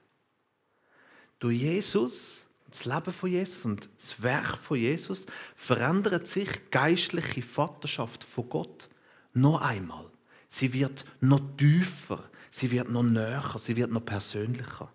Durch 1.38 1.60
Jesus, 1.60 2.46
das 2.70 2.84
Leben 2.84 3.12
von 3.12 3.30
Jesus 3.30 3.64
und 3.64 3.88
das 3.98 4.22
Werk 4.22 4.56
von 4.56 4.78
Jesus 4.78 5.26
verändert 5.54 6.28
sich 6.28 6.70
geistliche 6.70 7.42
Vaterschaft 7.42 8.24
von 8.24 8.48
Gott 8.48 8.88
noch 9.34 9.60
einmal. 9.60 10.10
Sie 10.48 10.72
wird 10.72 11.04
noch 11.20 11.40
tiefer, 11.56 12.24
sie 12.50 12.70
wird 12.70 12.88
noch 12.88 13.02
näher, 13.02 13.54
sie 13.58 13.76
wird 13.76 13.90
noch 13.90 14.04
persönlicher. 14.04 14.90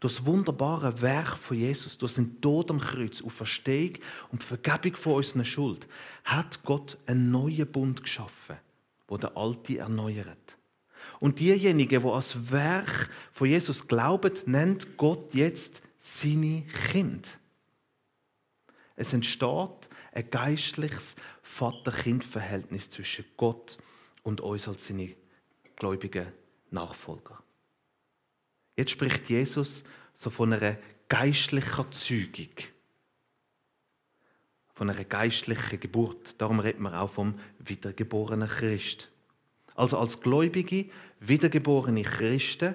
Durch 0.00 0.16
das 0.16 0.26
wunderbare 0.26 1.00
Werk 1.02 1.36
von 1.36 1.56
Jesus, 1.56 1.98
durch 1.98 2.14
den 2.14 2.40
Tod 2.40 2.70
am 2.70 2.80
Kreuz, 2.80 3.20
auf 3.20 3.32
Verstehung 3.32 3.94
und 4.30 4.42
Vergebung 4.42 4.96
von 4.96 5.14
unserer 5.14 5.44
Schuld, 5.44 5.88
hat 6.24 6.62
Gott 6.62 6.96
einen 7.06 7.30
neuen 7.30 7.70
Bund 7.70 8.02
geschaffen, 8.02 8.56
wo 9.08 9.16
der 9.16 9.36
alte 9.36 9.78
erneuert. 9.78 10.57
Und 11.20 11.40
diejenigen, 11.40 12.02
die 12.02 12.08
als 12.08 12.50
Werk 12.50 13.10
von 13.32 13.48
Jesus 13.48 13.88
glauben, 13.88 14.32
nennt 14.46 14.96
Gott 14.96 15.34
jetzt 15.34 15.82
seine 15.98 16.62
Kind. 16.90 17.38
Es 18.94 19.12
entsteht 19.12 19.88
ein 20.12 20.30
geistliches 20.30 21.16
Vater-Kind-Verhältnis 21.42 22.90
zwischen 22.90 23.24
Gott 23.36 23.78
und 24.22 24.40
uns 24.40 24.68
als 24.68 24.86
seine 24.86 25.14
gläubigen 25.76 26.26
Nachfolger. 26.70 27.42
Jetzt 28.76 28.90
spricht 28.90 29.28
Jesus 29.28 29.82
so 30.14 30.30
von 30.30 30.52
einer 30.52 30.76
geistlichen 31.08 31.92
Zeugung. 31.92 32.54
Von 34.74 34.90
einer 34.90 35.04
geistlichen 35.04 35.80
Geburt. 35.80 36.40
Darum 36.40 36.60
redet 36.60 36.80
man 36.80 36.94
auch 36.94 37.10
vom 37.10 37.38
wiedergeborenen 37.58 38.48
Christ. 38.48 39.10
Also 39.74 39.98
als 39.98 40.20
gläubige, 40.20 40.86
wiedergeborene 41.20 42.02
Christen 42.02 42.74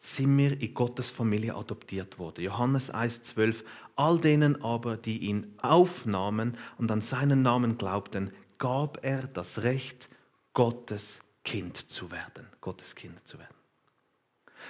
sind 0.00 0.38
wir 0.38 0.60
in 0.60 0.72
Gottes 0.72 1.10
Familie 1.10 1.54
adoptiert 1.54 2.18
worden. 2.18 2.42
Johannes 2.42 2.92
1,12. 2.92 3.64
All 3.96 4.18
denen 4.18 4.62
aber, 4.62 4.96
die 4.96 5.18
ihn 5.18 5.54
aufnahmen 5.60 6.56
und 6.78 6.90
an 6.90 7.02
seinen 7.02 7.42
Namen 7.42 7.76
glaubten, 7.76 8.32
gab 8.58 9.04
er 9.04 9.26
das 9.26 9.62
Recht, 9.62 10.08
Gottes 10.54 11.20
Kind 11.44 11.76
zu 11.76 12.10
werden. 12.10 12.46
Gottes 12.60 12.94
Kind 12.94 13.26
zu 13.26 13.38
werden. 13.38 13.54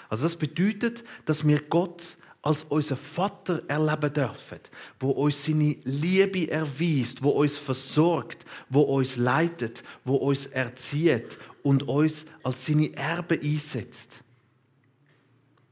Also 0.08 0.24
das 0.24 0.36
bedeutet, 0.36 1.04
dass 1.24 1.46
wir 1.46 1.60
Gott 1.62 2.16
als 2.42 2.62
unser 2.64 2.96
Vater 2.96 3.62
erleben 3.68 4.12
dürfen, 4.12 4.60
wo 4.98 5.10
uns 5.10 5.44
seine 5.44 5.76
Liebe 5.84 6.50
erweist, 6.50 7.22
wo 7.22 7.30
uns 7.30 7.58
versorgt, 7.58 8.44
wo 8.70 8.80
uns 8.80 9.16
leitet, 9.16 9.82
wo 10.04 10.16
uns 10.16 10.46
erzieht 10.46 11.38
und 11.62 11.82
uns 11.82 12.24
als 12.42 12.64
seine 12.64 12.94
Erbe 12.94 13.38
einsetzt. 13.42 14.22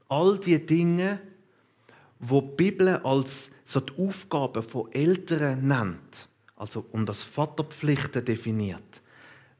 All 0.08 0.38
die 0.38 0.64
Dinge, 0.64 1.20
wo 2.18 2.40
die 2.42 2.56
Bibel 2.56 2.88
als 2.98 3.50
so 3.64 3.80
die 3.80 3.92
Aufgaben 3.98 4.62
von 4.62 4.92
Eltern 4.92 5.66
nennt, 5.66 6.28
also 6.56 6.84
um 6.92 7.06
das 7.06 7.22
Vaterpflichten 7.22 8.24
definiert, 8.24 9.02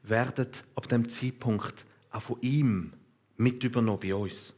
werden 0.03 0.47
ab 0.75 0.87
dem 0.87 1.07
Zeitpunkt 1.09 1.85
auch 2.11 2.21
von 2.21 2.37
ihm 2.41 2.93
mit 3.37 3.63
übernommen 3.63 3.99
bei 3.99 4.13
uns. 4.13 4.53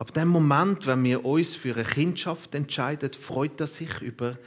Ab 0.00 0.14
dem 0.14 0.28
Moment, 0.28 0.86
wenn 0.86 1.04
wir 1.04 1.26
uns 1.26 1.54
für 1.54 1.74
eine 1.74 1.84
Kindschaft 1.84 2.54
entscheiden, 2.54 3.12
freut 3.12 3.60
er 3.60 3.66
sich 3.66 4.00
über 4.00 4.38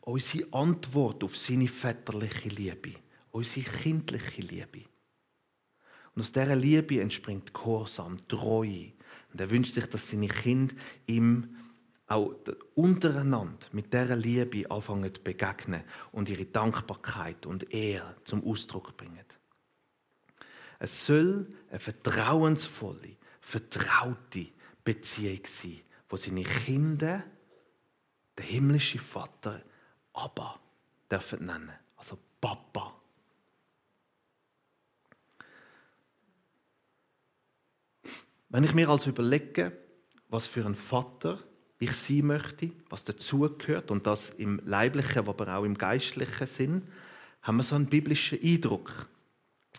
unsere 0.00 0.50
Antwort 0.54 1.22
auf 1.22 1.36
seine 1.36 1.68
väterliche 1.68 2.48
Liebe, 2.48 2.94
unsere 3.30 3.66
kindliche 3.70 4.40
Liebe. 4.40 4.86
Und 6.14 6.22
aus 6.22 6.32
dieser 6.32 6.56
Liebe 6.56 6.98
entspringt 6.98 7.52
Gehorsam, 7.52 8.16
Treue. 8.26 8.92
Und 9.34 9.40
er 9.42 9.50
wünscht 9.50 9.74
sich, 9.74 9.84
dass 9.84 10.08
seine 10.08 10.28
Kinder 10.28 10.74
ihm 11.06 11.56
auch 12.06 12.34
untereinander 12.74 13.66
mit 13.72 13.92
dieser 13.92 14.16
Liebe 14.16 14.70
anfangen 14.70 15.14
zu 15.14 15.20
begegnen 15.20 15.82
und 16.10 16.30
ihre 16.30 16.46
Dankbarkeit 16.46 17.44
und 17.44 17.70
Ehre 17.70 18.16
zum 18.24 18.42
Ausdruck 18.42 18.96
bringen. 18.96 19.26
Es 20.78 21.04
soll 21.04 21.52
eine 21.68 21.80
vertrauensvolle, 21.80 23.13
vertraute 23.44 24.46
Beziehung 24.82 25.40
sein, 25.44 25.80
wo 26.08 26.16
seine 26.16 26.42
Kinder 26.42 27.22
der 28.36 28.44
himmlische 28.44 28.98
Vater 28.98 29.62
Abba 30.14 30.58
dürfen 31.10 31.46
nennen, 31.46 31.72
also 31.96 32.18
Papa. 32.40 32.98
Wenn 38.48 38.64
ich 38.64 38.74
mir 38.74 38.88
also 38.88 39.10
überlege, 39.10 39.72
was 40.28 40.46
für 40.46 40.64
ein 40.64 40.74
Vater 40.74 41.38
ich 41.78 41.92
sein 41.92 42.26
möchte, 42.26 42.70
was 42.88 43.04
dazugehört 43.04 43.90
und 43.90 44.06
das 44.06 44.30
im 44.30 44.60
leiblichen, 44.64 45.28
aber 45.28 45.54
auch 45.54 45.64
im 45.64 45.76
geistlichen 45.76 46.46
Sinn, 46.46 46.88
haben 47.42 47.58
wir 47.58 47.62
so 47.62 47.74
einen 47.74 47.86
biblischen 47.86 48.40
Eindruck. 48.42 49.06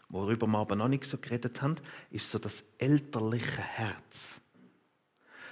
Worüber 0.09 0.47
wir 0.47 0.59
aber 0.59 0.75
noch 0.75 0.87
nicht 0.87 1.05
so 1.05 1.17
geredet 1.17 1.61
haben, 1.61 1.75
ist 2.11 2.29
so 2.29 2.39
das 2.39 2.63
elterliche 2.77 3.61
Herz. 3.61 4.39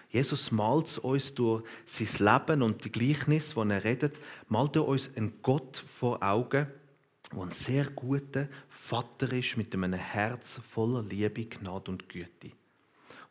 Jesus 0.10 0.51
malt 0.51 0.99
uns 0.99 1.34
durch 1.34 1.63
sein 1.88 2.08
Leben 2.19 2.62
und 2.62 2.86
die 2.86 2.91
Gleichnis, 2.91 3.56
wo 3.56 3.63
er 3.63 3.84
redet, 3.84 4.19
malt 4.47 4.75
er 4.75 4.88
uns 4.88 5.10
einen 5.15 5.41
Gott 5.41 5.75
vor 5.75 6.21
Augen, 6.21 6.67
der 7.32 7.41
ein 7.41 7.51
sehr 7.51 7.86
guter 7.86 8.47
Vater 8.69 9.34
ist 9.34 9.58
mit 9.58 9.73
einem 9.73 9.93
Herz 9.93 10.62
voller 10.69 11.01
Liebe, 11.01 11.45
Gnade 11.45 11.89
und 11.89 12.08
Güte. 12.10 12.51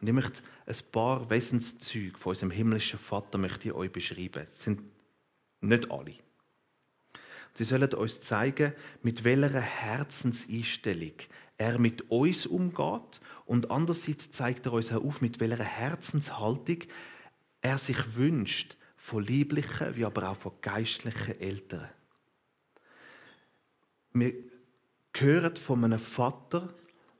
Und 0.01 0.09
ich 0.09 0.13
möchte 0.13 0.43
ein 0.67 0.77
paar 0.91 1.31
Wesenszüge 1.31 2.19
von 2.19 2.31
unserem 2.31 2.51
himmlischen 2.51 2.99
Vater 2.99 3.39
möchte 3.39 3.69
ich 3.69 3.75
euch 3.75 3.93
beschreiben. 3.93 4.45
Das 4.51 4.65
sind 4.65 4.83
nicht 5.61 5.89
alle. 5.89 6.15
Sie 7.55 7.65
sollen 7.65 7.93
uns 7.95 8.21
zeigen, 8.21 8.73
mit 9.03 9.25
welcher 9.25 9.61
Herzenseinstellung 9.61 11.13
er 11.59 11.79
mit 11.79 12.11
uns 12.11 12.47
umgeht 12.47 13.21
und 13.45 13.71
andererseits 13.71 14.31
zeigt 14.31 14.67
er 14.67 14.73
uns 14.73 14.93
auch 14.93 15.05
auf, 15.05 15.21
mit 15.21 15.39
welcher 15.39 15.63
Herzenshaltung 15.65 16.79
er 17.61 17.79
sich 17.79 18.17
wünscht 18.17 18.77
von 18.97 19.25
lieblichen 19.25 19.97
wie 19.97 20.05
aber 20.05 20.31
auch 20.31 20.37
von 20.37 20.53
geistlichen 20.61 21.41
Eltern. 21.41 21.89
Wir 24.13 24.35
hören 25.17 25.57
von 25.57 25.85
einem 25.85 25.99
Vater, 25.99 26.75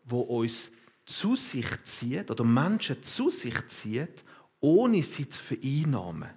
wo 0.05 0.21
uns 0.21 0.71
zu 1.05 1.37
sich 1.37 1.67
zieht 1.85 2.31
oder 2.31 2.45
Menschen 2.45 3.03
zu 3.03 3.31
sich 3.31 3.67
zieht, 3.69 4.25
ohne 4.61 5.03
sie 5.03 5.29
zu 5.29 5.43
vereinnahmen. 5.43 6.31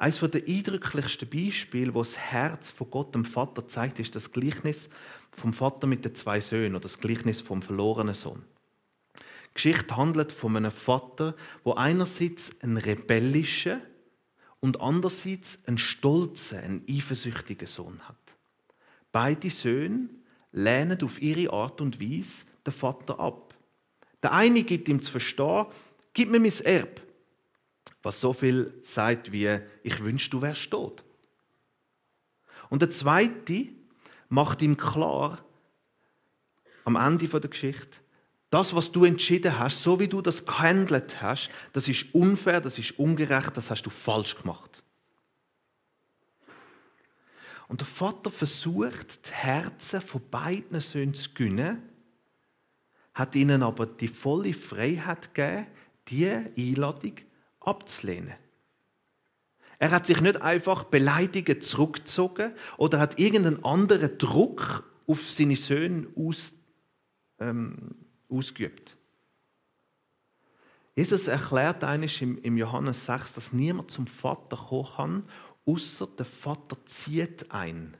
Eines 0.00 0.18
der 0.18 0.48
eindrücklichsten 0.48 1.28
Beispiele, 1.28 1.92
wo 1.92 1.98
das 1.98 2.16
Herz 2.16 2.70
von 2.70 2.90
Gott 2.90 3.14
dem 3.14 3.26
Vater 3.26 3.68
zeigt, 3.68 3.98
ist 3.98 4.16
das 4.16 4.32
Gleichnis 4.32 4.88
vom 5.30 5.52
Vater 5.52 5.86
mit 5.86 6.06
den 6.06 6.14
zwei 6.14 6.40
Söhnen 6.40 6.74
oder 6.74 6.84
das 6.84 7.00
Gleichnis 7.00 7.42
vom 7.42 7.60
verlorenen 7.60 8.14
Sohn. 8.14 8.42
Die 9.18 9.52
Geschichte 9.52 9.94
handelt 9.98 10.32
von 10.32 10.56
einem 10.56 10.70
Vater, 10.70 11.36
wo 11.64 11.74
einerseits 11.74 12.50
einen 12.62 12.78
rebellischen 12.78 13.82
und 14.60 14.80
andererseits 14.80 15.58
einen 15.66 15.76
stolzen, 15.76 16.60
einen 16.60 16.86
eifersüchtigen 16.88 17.68
Sohn 17.68 18.00
hat. 18.08 18.16
Beide 19.12 19.50
Söhne 19.50 20.08
lehnen 20.50 21.02
auf 21.02 21.20
ihre 21.20 21.52
Art 21.52 21.82
und 21.82 22.00
Weise 22.00 22.46
den 22.66 22.72
Vater 22.72 23.20
ab. 23.20 23.54
Der 24.22 24.32
eine 24.32 24.62
gibt 24.62 24.88
ihm 24.88 25.02
zu 25.02 25.10
verstehen, 25.10 25.66
gib 26.14 26.30
mir 26.30 26.40
mein 26.40 26.58
Erb. 26.64 27.02
Was 28.02 28.20
so 28.20 28.32
viel 28.32 28.72
sagt 28.82 29.32
wie, 29.32 29.60
ich 29.82 30.02
wünsche, 30.02 30.30
du 30.30 30.40
wärst 30.40 30.70
tot. 30.70 31.04
Und 32.70 32.82
der 32.82 32.90
zweite 32.90 33.68
macht 34.28 34.62
ihm 34.62 34.76
klar, 34.76 35.44
am 36.84 36.96
Ende 36.96 37.28
der 37.28 37.50
Geschichte, 37.50 37.98
das, 38.48 38.74
was 38.74 38.90
du 38.90 39.04
entschieden 39.04 39.58
hast, 39.58 39.82
so 39.82 40.00
wie 40.00 40.08
du 40.08 40.22
das 40.22 40.44
gehandelt 40.44 41.22
hast, 41.22 41.50
das 41.72 41.88
ist 41.88 42.12
unfair, 42.14 42.60
das 42.60 42.78
ist 42.78 42.98
ungerecht, 42.98 43.56
das 43.56 43.70
hast 43.70 43.82
du 43.82 43.90
falsch 43.90 44.36
gemacht. 44.36 44.82
Und 47.68 47.80
der 47.80 47.86
Vater 47.86 48.30
versucht, 48.30 49.28
die 49.28 49.32
Herzen 49.32 50.00
von 50.00 50.28
beiden 50.28 50.80
Söhnen 50.80 51.14
zu 51.14 51.30
gewinnen, 51.32 51.80
hat 53.14 53.36
ihnen 53.36 53.62
aber 53.62 53.86
die 53.86 54.08
volle 54.08 54.52
Freiheit 54.52 55.32
gegeben, 55.34 55.68
diese 56.08 56.50
Einladung 56.58 57.14
abzulehnen. 57.60 58.34
Er 59.78 59.90
hat 59.92 60.06
sich 60.06 60.20
nicht 60.20 60.42
einfach 60.42 60.84
beleidigend 60.84 61.64
zurückgezogen 61.64 62.52
oder 62.76 62.98
hat 62.98 63.18
irgendeinen 63.18 63.64
anderen 63.64 64.18
Druck 64.18 64.84
auf 65.06 65.26
seine 65.30 65.56
Söhne 65.56 66.06
aus, 66.16 66.52
ähm, 67.38 67.94
ausgeübt. 68.28 68.96
Jesus 70.94 71.28
erklärt 71.28 71.82
eines 71.82 72.20
im, 72.20 72.36
im 72.42 72.58
Johannes 72.58 73.06
6, 73.06 73.34
dass 73.34 73.52
niemand 73.54 73.90
zum 73.90 74.06
Vater 74.06 74.56
kommen 74.56 74.92
kann, 74.96 75.28
außer 75.64 76.06
der 76.06 76.26
Vater 76.26 76.76
zieht 76.84 77.50
ein. 77.50 77.96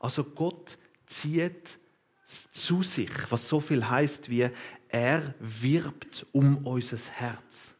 Also 0.00 0.24
Gott 0.24 0.76
zieht 1.06 1.78
zu 2.26 2.82
sich, 2.82 3.10
was 3.30 3.48
so 3.48 3.60
viel 3.60 3.88
heißt 3.88 4.28
wie 4.28 4.50
er 4.88 5.34
wirbt 5.38 6.26
um 6.32 6.66
unser 6.66 6.96
Herz. 6.96 7.74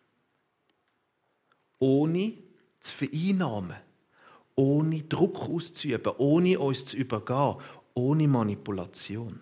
Ohne 1.78 2.34
zu 2.80 2.94
vereinnahmen, 2.94 3.76
ohne 4.54 5.02
Druck 5.02 5.40
auszuüben, 5.40 6.12
ohne 6.18 6.58
uns 6.58 6.84
zu 6.84 6.96
übergehen, 6.96 7.56
ohne 7.94 8.28
Manipulation. 8.28 9.40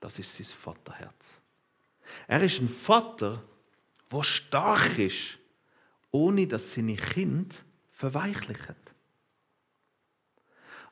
Das 0.00 0.18
ist 0.18 0.36
sein 0.36 0.46
Vaterherz. 0.46 1.34
Er 2.28 2.42
ist 2.42 2.60
ein 2.60 2.68
Vater, 2.68 3.42
der 4.12 4.22
stark 4.22 4.98
ist, 4.98 5.38
ohne 6.10 6.46
dass 6.46 6.74
seine 6.74 6.96
Kind 6.96 7.64
verweichlichen. 7.90 8.76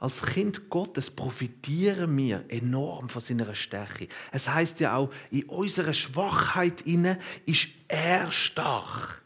Als 0.02 0.20
Kind 0.22 0.68
Gottes 0.68 1.12
profitieren 1.12 2.16
wir 2.16 2.44
enorm 2.48 3.09
von 3.09 3.22
seiner 3.22 3.55
Stärke. 3.55 4.09
Es 4.33 4.48
heißt 4.48 4.81
ja 4.81 4.96
auch, 4.96 5.12
in 5.31 5.44
unserer 5.44 5.92
Schwachheit 5.92 6.81
inne 6.81 7.20
ist 7.46 7.68
er 7.87 8.33
stark. 8.33 9.21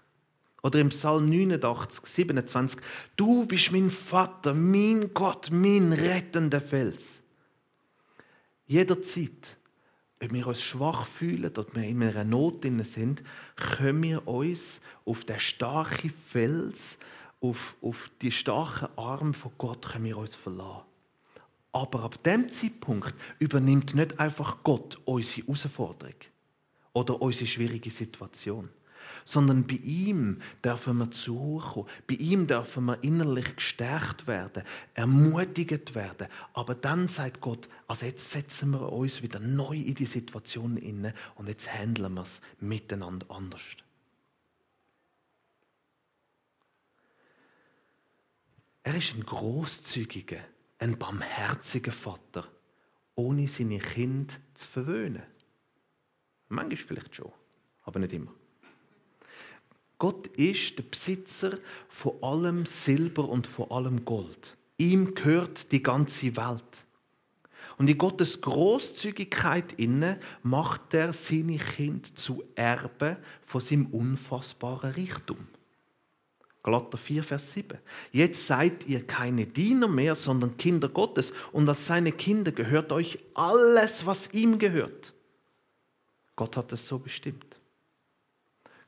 Oder 0.63 0.81
im 0.81 0.89
Psalm 0.89 1.29
89, 1.29 2.07
27, 2.07 2.81
du 3.17 3.47
bist 3.47 3.73
mein 3.73 3.91
Vater, 3.91 4.55
mein 4.55 5.13
Gott, 5.15 5.51
mein 5.51 5.93
rettender 5.93 6.61
Fels. 6.61 7.23
Jederzeit, 8.67 9.57
ob 10.23 10.33
wir 10.33 10.47
uns 10.47 10.63
schwach 10.63 11.07
fühlen 11.07 11.51
oder 11.51 11.67
wir 11.73 11.85
in 11.85 12.03
einer 12.03 12.25
Not 12.25 12.65
sind, 12.83 13.23
können 13.55 14.03
wir 14.03 14.27
uns 14.27 14.81
auf 15.05 15.25
den 15.25 15.39
starken 15.39 16.11
Fels, 16.11 16.99
auf, 17.41 17.77
auf 17.81 18.11
die 18.23 18.33
starken 18.33 18.89
Arme 18.97 19.35
von 19.35 19.53
Gott 19.59 19.87
können 19.93 20.07
wir 20.07 20.19
uns 20.19 20.35
verlassen. 20.35 20.87
Aber 21.73 22.05
ab 22.05 22.23
dem 22.23 22.49
Zeitpunkt 22.49 23.15
übernimmt 23.39 23.95
nicht 23.95 24.19
einfach 24.19 24.63
Gott 24.63 24.99
unsere 25.05 25.47
Herausforderung 25.47 26.15
oder 26.95 27.21
unsere 27.21 27.47
schwierige 27.47 27.91
Situation, 27.91 28.71
sondern 29.27 29.67
bei 29.67 29.75
ihm 29.75 30.41
dürfen 30.65 30.97
wir 30.99 31.61
kommen. 31.61 31.89
Bei 32.07 32.15
ihm 32.15 32.47
dürfen 32.47 32.87
wir 32.87 33.03
innerlich 33.05 33.57
gestärkt 33.57 34.27
werden, 34.27 34.63
ermutigt 34.95 35.95
werden. 35.95 36.29
Aber 36.55 36.75
dann 36.75 37.09
sagt 37.09 37.43
Gott, 37.43 37.69
also 37.87 38.07
jetzt 38.07 38.31
setzen 38.31 38.71
wir 38.71 38.91
uns 38.91 39.21
wieder 39.21 39.41
neu 39.41 39.77
in 39.77 39.95
die 39.95 40.07
Situation 40.07 40.79
inne 40.79 41.13
und 41.35 41.49
jetzt 41.49 41.71
handeln 41.71 42.15
wir 42.15 42.23
es 42.23 42.41
miteinander 42.61 43.31
anders. 43.31 43.61
Er 48.85 48.95
ist 48.95 49.15
ein 49.15 49.27
großzügiger, 49.27 50.39
ein 50.79 50.97
barmherziger 50.97 51.91
Vater, 51.91 52.47
ohne 53.17 53.49
seine 53.49 53.81
Kinder 53.81 54.35
zu 54.55 54.69
verwöhnen. 54.69 55.25
Manchmal 56.49 56.77
vielleicht 56.77 57.17
schon, 57.17 57.33
aber 57.83 57.99
nicht 57.99 58.13
immer. 58.13 58.33
Gott 59.99 60.27
ist 60.29 60.79
der 60.79 60.83
Besitzer 60.83 61.59
von 61.89 62.23
allem 62.23 62.67
Silber 62.67 63.29
und 63.29 63.47
von 63.47 63.71
allem 63.71 64.05
Gold. 64.05 64.57
Ihm 64.77 65.15
gehört 65.15 65.73
die 65.73 65.83
ganze 65.83 66.37
Welt. 66.37 66.63
Und 67.79 67.89
in 67.89 67.99
Gottes 67.99 68.41
Großzügigkeit 68.41 69.73
inne 69.75 70.19
macht 70.43 70.95
er 70.95 71.13
seine 71.13 71.59
Kinder 71.59 72.09
zu 72.15 72.43
Erben 72.55 73.17
von 73.43 73.61
seinem 73.61 73.87
unfassbaren 73.87 74.93
Reichtum. 74.93 75.49
Galater 76.63 76.99
4, 76.99 77.23
Vers 77.23 77.53
7. 77.53 77.79
Jetzt 78.13 78.47
seid 78.47 78.87
ihr 78.87 79.07
keine 79.07 79.47
Diener 79.47 79.89
mehr, 79.89 80.15
sondern 80.15 80.57
Kinder 80.57 80.89
Gottes. 80.89 81.33
Und 81.53 81.69
als 81.69 81.87
seine 81.87 82.13
Kinder 82.13 82.51
gehört 82.51 82.93
euch 82.93 83.19
alles, 83.35 84.05
was 84.05 84.33
ihm 84.33 84.59
gehört. 84.59 85.15
Gott 86.35 86.57
hat 86.57 86.73
es 86.73 86.89
so 86.89 86.99
bestimmt. 86.99 87.56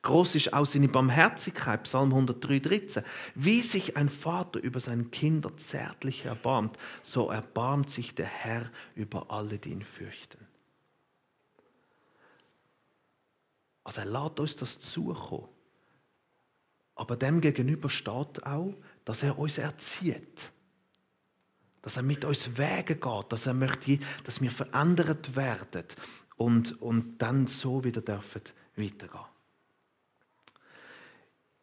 Groß 0.01 0.35
ist 0.35 0.53
auch 0.53 0.65
seine 0.65 0.87
Barmherzigkeit, 0.87 1.83
Psalm 1.83 2.09
103, 2.09 2.59
13. 2.59 3.03
Wie 3.35 3.61
sich 3.61 3.97
ein 3.97 4.07
Vater 4.07 4.61
über 4.61 4.79
seine 4.79 5.05
Kinder 5.05 5.55
zärtlich 5.57 6.25
erbarmt, 6.25 6.77
so 7.03 7.29
erbarmt 7.29 7.89
sich 7.89 8.15
der 8.15 8.27
Herr 8.27 8.71
über 8.95 9.29
alle, 9.29 9.59
die 9.59 9.71
ihn 9.71 9.83
fürchten. 9.83 10.47
Also 13.83 14.01
er 14.01 14.07
lässt 14.07 14.39
uns 14.39 14.55
das 14.55 14.79
zukommen. 14.79 15.49
Aber 16.95 17.15
dem 17.15 17.41
gegenüber 17.41 17.89
steht 17.89 18.45
auch, 18.45 18.75
dass 19.03 19.23
er 19.23 19.37
uns 19.39 19.57
erzieht. 19.57 20.51
Dass 21.81 21.97
er 21.97 22.03
mit 22.03 22.23
uns 22.23 22.57
Wege 22.57 22.95
geht, 22.95 23.31
dass 23.31 23.45
er 23.47 23.53
möchte, 23.53 23.99
dass 24.25 24.41
wir 24.41 24.51
verändert 24.51 25.35
werden 25.35 25.85
und, 26.35 26.81
und 26.81 27.17
dann 27.17 27.47
so 27.47 27.83
wieder 27.83 28.01
dürfen 28.01 28.41
weitergehen. 28.75 29.28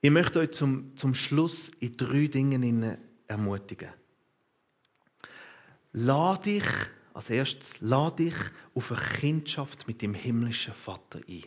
Ich 0.07 0.12
möchte 0.12 0.38
euch 0.38 0.53
zum, 0.53 0.97
zum 0.97 1.16
Schluss 1.16 1.69
in 1.81 1.97
drei 1.97 2.29
Dingen 2.29 2.97
ermutigen. 3.27 3.88
Lade 5.95 6.42
dich, 6.42 6.64
als 7.12 7.29
erstes, 7.29 7.81
lade 7.81 8.23
dich 8.23 8.35
auf 8.73 8.92
eine 8.92 9.01
Kindschaft 9.01 9.88
mit 9.88 10.03
dem 10.03 10.14
himmlischen 10.14 10.75
Vater 10.75 11.19
ein. 11.29 11.42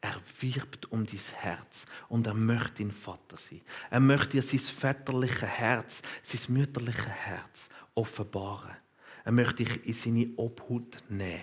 Er 0.00 0.14
wirbt 0.42 0.92
um 0.92 1.04
dein 1.04 1.18
Herz 1.34 1.84
und 2.08 2.28
er 2.28 2.34
möchte 2.34 2.84
dein 2.84 2.92
Vater 2.92 3.36
sein. 3.36 3.62
Er 3.90 3.98
möchte 3.98 4.28
dir 4.28 4.42
sein 4.42 4.60
väterliches 4.60 5.42
Herz, 5.42 6.02
sein 6.22 6.54
mütterliches 6.54 7.08
Herz 7.08 7.68
offenbaren. 7.96 8.76
Er 9.24 9.32
möchte 9.32 9.64
dich 9.64 9.84
in 9.84 9.94
seine 9.94 10.30
Obhut 10.36 10.98
nehmen 11.08 11.40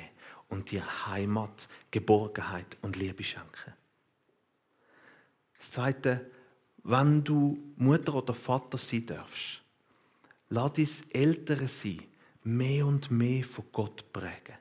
und 0.48 0.72
dir 0.72 0.86
Heimat, 1.06 1.68
Geborgenheit 1.92 2.78
und 2.82 2.96
Liebe 2.96 3.26
schenken. 3.26 3.74
Das 5.60 5.72
Zweite, 5.72 6.26
wenn 6.84 7.24
du 7.24 7.60
Mutter 7.76 8.16
oder 8.16 8.34
Vater 8.34 8.78
sein 8.78 9.06
darfst, 9.06 9.62
lass 10.50 10.74
dein 10.74 10.90
Ältere 11.12 11.68
sein 11.68 12.02
mehr 12.44 12.86
und 12.86 13.12
mehr 13.12 13.44
von 13.44 13.66
Gott 13.72 14.12
prägen. 14.12 14.56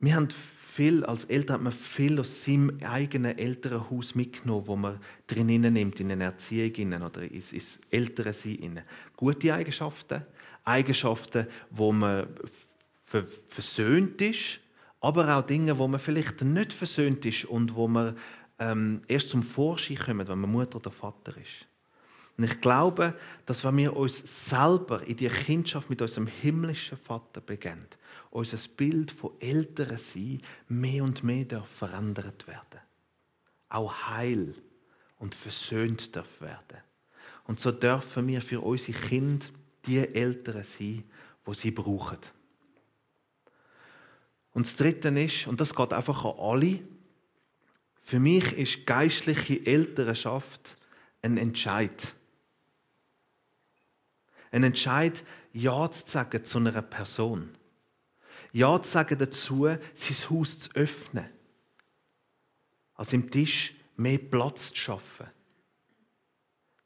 Wir 0.00 0.14
haben 0.14 0.28
viel, 0.30 1.04
als 1.04 1.24
Eltern 1.24 1.54
hat 1.54 1.62
man 1.62 1.72
viel 1.72 2.20
aus 2.20 2.44
seinem 2.44 2.78
eigenen 2.82 3.36
älteren 3.36 3.90
Haus 3.90 4.14
mitgenommen, 4.14 4.66
wo 4.66 4.76
man 4.76 5.00
drinnen 5.26 5.72
nimmt, 5.72 5.98
in 5.98 6.12
eine 6.12 6.24
Erziehung 6.24 7.02
oder 7.02 7.22
ins, 7.22 7.52
ins 7.52 7.80
ältere 7.90 8.32
Sein. 8.32 8.82
Gute 9.16 9.52
Eigenschaften, 9.52 10.22
Eigenschaften, 10.64 11.46
wo 11.70 11.90
man 11.90 12.28
versöhnt 13.04 14.20
ist, 14.20 14.60
aber 15.00 15.36
auch 15.36 15.46
Dinge, 15.46 15.78
wo 15.78 15.86
man 15.88 16.00
vielleicht 16.00 16.42
nicht 16.42 16.72
versöhnt 16.72 17.24
ist 17.24 17.44
und 17.44 17.74
wo 17.74 17.88
man 17.88 18.16
ähm, 18.58 19.02
erst 19.06 19.30
zum 19.30 19.42
Vorschein 19.42 19.98
kommt, 19.98 20.28
wenn 20.28 20.38
man 20.38 20.50
Mutter 20.50 20.76
oder 20.76 20.90
Vater 20.90 21.36
ist. 21.36 21.66
Und 22.36 22.44
ich 22.44 22.60
glaube, 22.60 23.14
dass 23.46 23.64
wenn 23.64 23.76
wir 23.76 23.96
uns 23.96 24.48
selber 24.48 25.02
in 25.02 25.16
die 25.16 25.28
Kindschaft 25.28 25.90
mit 25.90 26.00
unserem 26.00 26.28
himmlischen 26.28 26.96
Vater 26.96 27.40
beginnen, 27.40 27.88
unser 28.30 28.58
Bild 28.76 29.10
von 29.10 29.32
älteren 29.40 29.98
Sein 29.98 30.40
mehr 30.68 31.02
und 31.02 31.24
mehr 31.24 31.44
darf 31.44 31.68
verändert 31.68 32.46
werden. 32.46 32.80
Auch 33.68 33.92
heil 34.06 34.54
und 35.18 35.34
versöhnt 35.34 36.14
darf 36.14 36.40
werden. 36.40 36.78
Und 37.44 37.58
so 37.58 37.72
dürfen 37.72 38.28
wir 38.28 38.40
für 38.40 38.60
unsere 38.60 38.98
Kinder 38.98 39.46
die 39.86 39.98
Älteren 39.98 40.62
sein, 40.64 41.04
wo 41.44 41.54
sie 41.54 41.70
brauchen. 41.70 42.18
Und 44.52 44.66
das 44.66 44.76
Dritte 44.76 45.08
ist, 45.08 45.46
und 45.46 45.60
das 45.60 45.74
geht 45.74 45.92
einfach 45.92 46.24
an 46.24 46.38
alle, 46.38 46.80
für 48.02 48.20
mich 48.20 48.52
ist 48.54 48.86
geistliche 48.86 49.66
Elternschaft 49.66 50.78
ein 51.20 51.36
Entscheid. 51.36 52.14
Ein 54.50 54.64
Entscheid, 54.64 55.22
Ja 55.52 55.90
zu 55.90 56.08
sagen 56.08 56.44
zu 56.44 56.58
einer 56.58 56.80
Person. 56.80 57.56
Ja 58.52 58.80
zu 58.80 58.90
sagen 58.90 59.18
dazu, 59.18 59.66
sein 59.94 60.30
Haus 60.30 60.58
zu 60.58 60.74
öffnen. 60.74 61.28
Also 62.94 63.16
im 63.16 63.30
Tisch 63.30 63.74
mehr 63.96 64.18
Platz 64.18 64.70
zu 64.70 64.76
schaffen. 64.76 65.26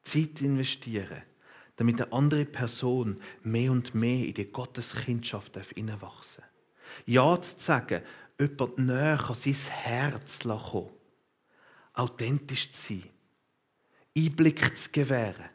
Zeit 0.02 0.42
investieren, 0.42 1.22
damit 1.76 2.02
eine 2.02 2.12
andere 2.12 2.44
Person 2.44 3.22
mehr 3.42 3.70
und 3.70 3.94
mehr 3.94 4.26
in 4.26 4.34
die 4.34 4.50
Gotteskindschaft 4.50 5.56
hineinwachsen 5.56 6.42
darf. 6.42 6.51
Ja 7.06 7.40
zu 7.40 7.58
sagen, 7.58 8.02
jemand 8.38 8.78
näher 8.78 9.24
an 9.28 9.34
sein 9.34 9.54
Herz 9.54 10.40
kommen. 10.40 10.90
Authentisch 11.94 12.70
zu 12.70 12.94
sein. 12.94 13.10
Einblick 14.16 14.76
zu 14.76 14.90
gewähren. 14.90 15.50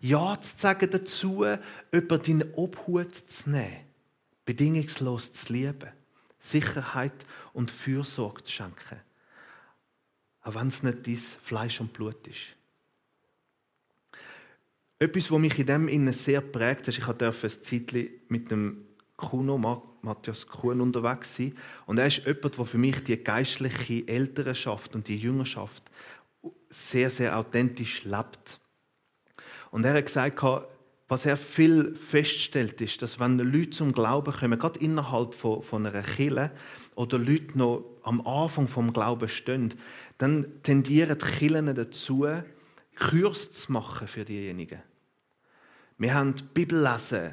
Ja 0.00 0.40
zu 0.40 0.56
sagen 0.58 0.90
dazu, 0.90 1.44
jemand 1.92 2.28
in 2.28 2.54
Obhut 2.54 3.14
zu 3.14 3.50
nehmen 3.50 3.86
bedingungslos 4.46 5.32
zu 5.32 5.52
lieben, 5.52 5.90
Sicherheit 6.40 7.26
und 7.52 7.70
Fürsorge 7.70 8.42
zu 8.44 8.52
schenken, 8.52 9.00
auch 10.42 10.54
wenn 10.54 10.68
es 10.68 10.82
nicht 10.82 11.06
dein 11.06 11.16
Fleisch 11.16 11.80
und 11.80 11.92
Blut 11.92 12.26
ist. 12.26 12.54
Etwas, 14.98 15.30
was 15.30 15.38
mich 15.38 15.58
in 15.58 15.66
dem 15.66 15.88
Innen 15.88 16.14
sehr 16.14 16.40
prägt, 16.40 16.88
ist, 16.88 16.98
ich 16.98 17.04
durfte 17.04 17.48
ein 17.48 17.62
Zeitchen 17.62 18.08
mit 18.28 18.50
dem 18.50 18.85
Kuno, 19.16 19.58
Matthias 20.02 20.46
Kuhn, 20.46 20.80
unterwegs 20.80 21.36
sein. 21.36 21.54
Und 21.86 21.98
er 21.98 22.06
ist 22.06 22.24
jemand, 22.26 22.58
der 22.58 22.64
für 22.64 22.78
mich 22.78 23.02
die 23.04 23.22
geistliche 23.22 24.06
Elternschaft 24.06 24.94
und 24.94 25.08
die 25.08 25.16
Jüngerschaft 25.16 25.82
sehr, 26.70 27.10
sehr 27.10 27.38
authentisch 27.38 28.04
lebt. 28.04 28.60
Und 29.70 29.84
er 29.84 29.94
hat 29.94 30.06
gesagt, 30.06 30.42
was 31.08 31.24
er 31.24 31.36
viel 31.36 31.94
feststellt, 31.94 32.80
ist, 32.80 33.00
dass 33.00 33.20
wenn 33.20 33.38
Leute 33.38 33.70
zum 33.70 33.92
Glauben 33.92 34.32
kommen, 34.32 34.58
gerade 34.58 34.80
innerhalb 34.80 35.34
von, 35.34 35.62
von 35.62 35.86
einer 35.86 36.02
Kirche 36.02 36.50
oder 36.94 37.18
Leute 37.18 37.56
noch 37.56 37.84
am 38.02 38.26
Anfang 38.26 38.66
vom 38.66 38.92
Glauben 38.92 39.28
stehen, 39.28 39.74
dann 40.18 40.62
tendieren 40.62 41.18
die 41.18 41.24
Kirchen 41.24 41.74
dazu, 41.74 42.26
Kurs 42.96 43.52
zu 43.52 43.72
machen 43.72 44.08
für 44.08 44.24
diejenigen. 44.24 44.82
Wir 45.98 46.14
haben 46.14 46.34
Bibel 46.54 46.82
lesen, 46.82 47.32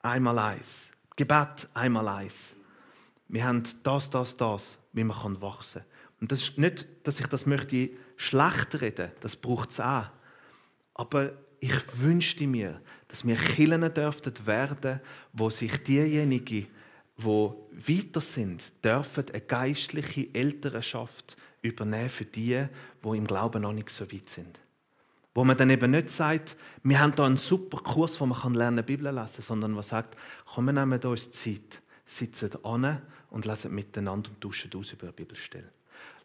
einmal 0.00 0.38
eins. 0.38 0.90
Gebet, 1.18 1.68
einmal 1.74 2.06
eins. 2.06 2.54
Wir 3.26 3.44
haben 3.44 3.64
das, 3.82 4.08
das, 4.08 4.36
das, 4.36 4.78
wie 4.92 5.02
man 5.02 5.40
wachsen 5.40 5.82
kann. 5.82 5.90
Und 6.20 6.30
das 6.30 6.42
ist 6.42 6.58
nicht, 6.58 6.86
dass 7.02 7.18
ich 7.18 7.26
das 7.26 7.44
möchte 7.44 7.90
schlecht 8.16 8.80
reden, 8.80 9.10
das 9.18 9.34
braucht 9.34 9.72
es 9.72 9.80
auch. 9.80 10.06
Aber 10.94 11.32
ich 11.58 11.74
wünschte 12.00 12.46
mir, 12.46 12.80
dass 13.08 13.26
wir 13.26 13.34
Killen 13.34 13.92
dürften 13.92 14.46
werden, 14.46 15.00
wo 15.32 15.50
sich 15.50 15.76
diejenigen, 15.82 16.68
die 17.16 17.24
weiter 17.24 18.20
sind, 18.20 18.72
dürfen 18.84 19.24
eine 19.30 19.40
geistliche 19.40 20.32
Elternschaft 20.32 21.36
übernehmen 21.62 22.10
für 22.10 22.26
die, 22.26 22.64
die 23.04 23.16
im 23.16 23.26
Glauben 23.26 23.62
noch 23.62 23.72
nicht 23.72 23.90
so 23.90 24.04
weit 24.12 24.28
sind. 24.28 24.60
Wo 25.38 25.44
man 25.44 25.56
dann 25.56 25.70
eben 25.70 25.92
nicht 25.92 26.10
sagt, 26.10 26.56
wir 26.82 26.98
haben 26.98 27.14
da 27.14 27.24
einen 27.24 27.36
super 27.36 27.78
Kurs, 27.78 28.20
wo 28.20 28.26
man 28.26 28.54
lernen 28.54 28.84
Bibel 28.84 29.08
lesen 29.08 29.40
sondern 29.40 29.70
man 29.70 29.84
sagt, 29.84 30.16
komm, 30.44 30.64
wir 30.64 30.72
nehmen 30.72 31.00
uns 31.00 31.30
Zeit, 31.30 31.80
sitzen 32.04 32.50
an 32.64 33.00
und 33.30 33.46
lesen 33.46 33.72
miteinander 33.72 34.30
und 34.30 34.40
tauschen 34.40 34.72
aus 34.74 34.92
über 34.94 35.04
eine 35.04 35.12
Bibelstelle. 35.12 35.70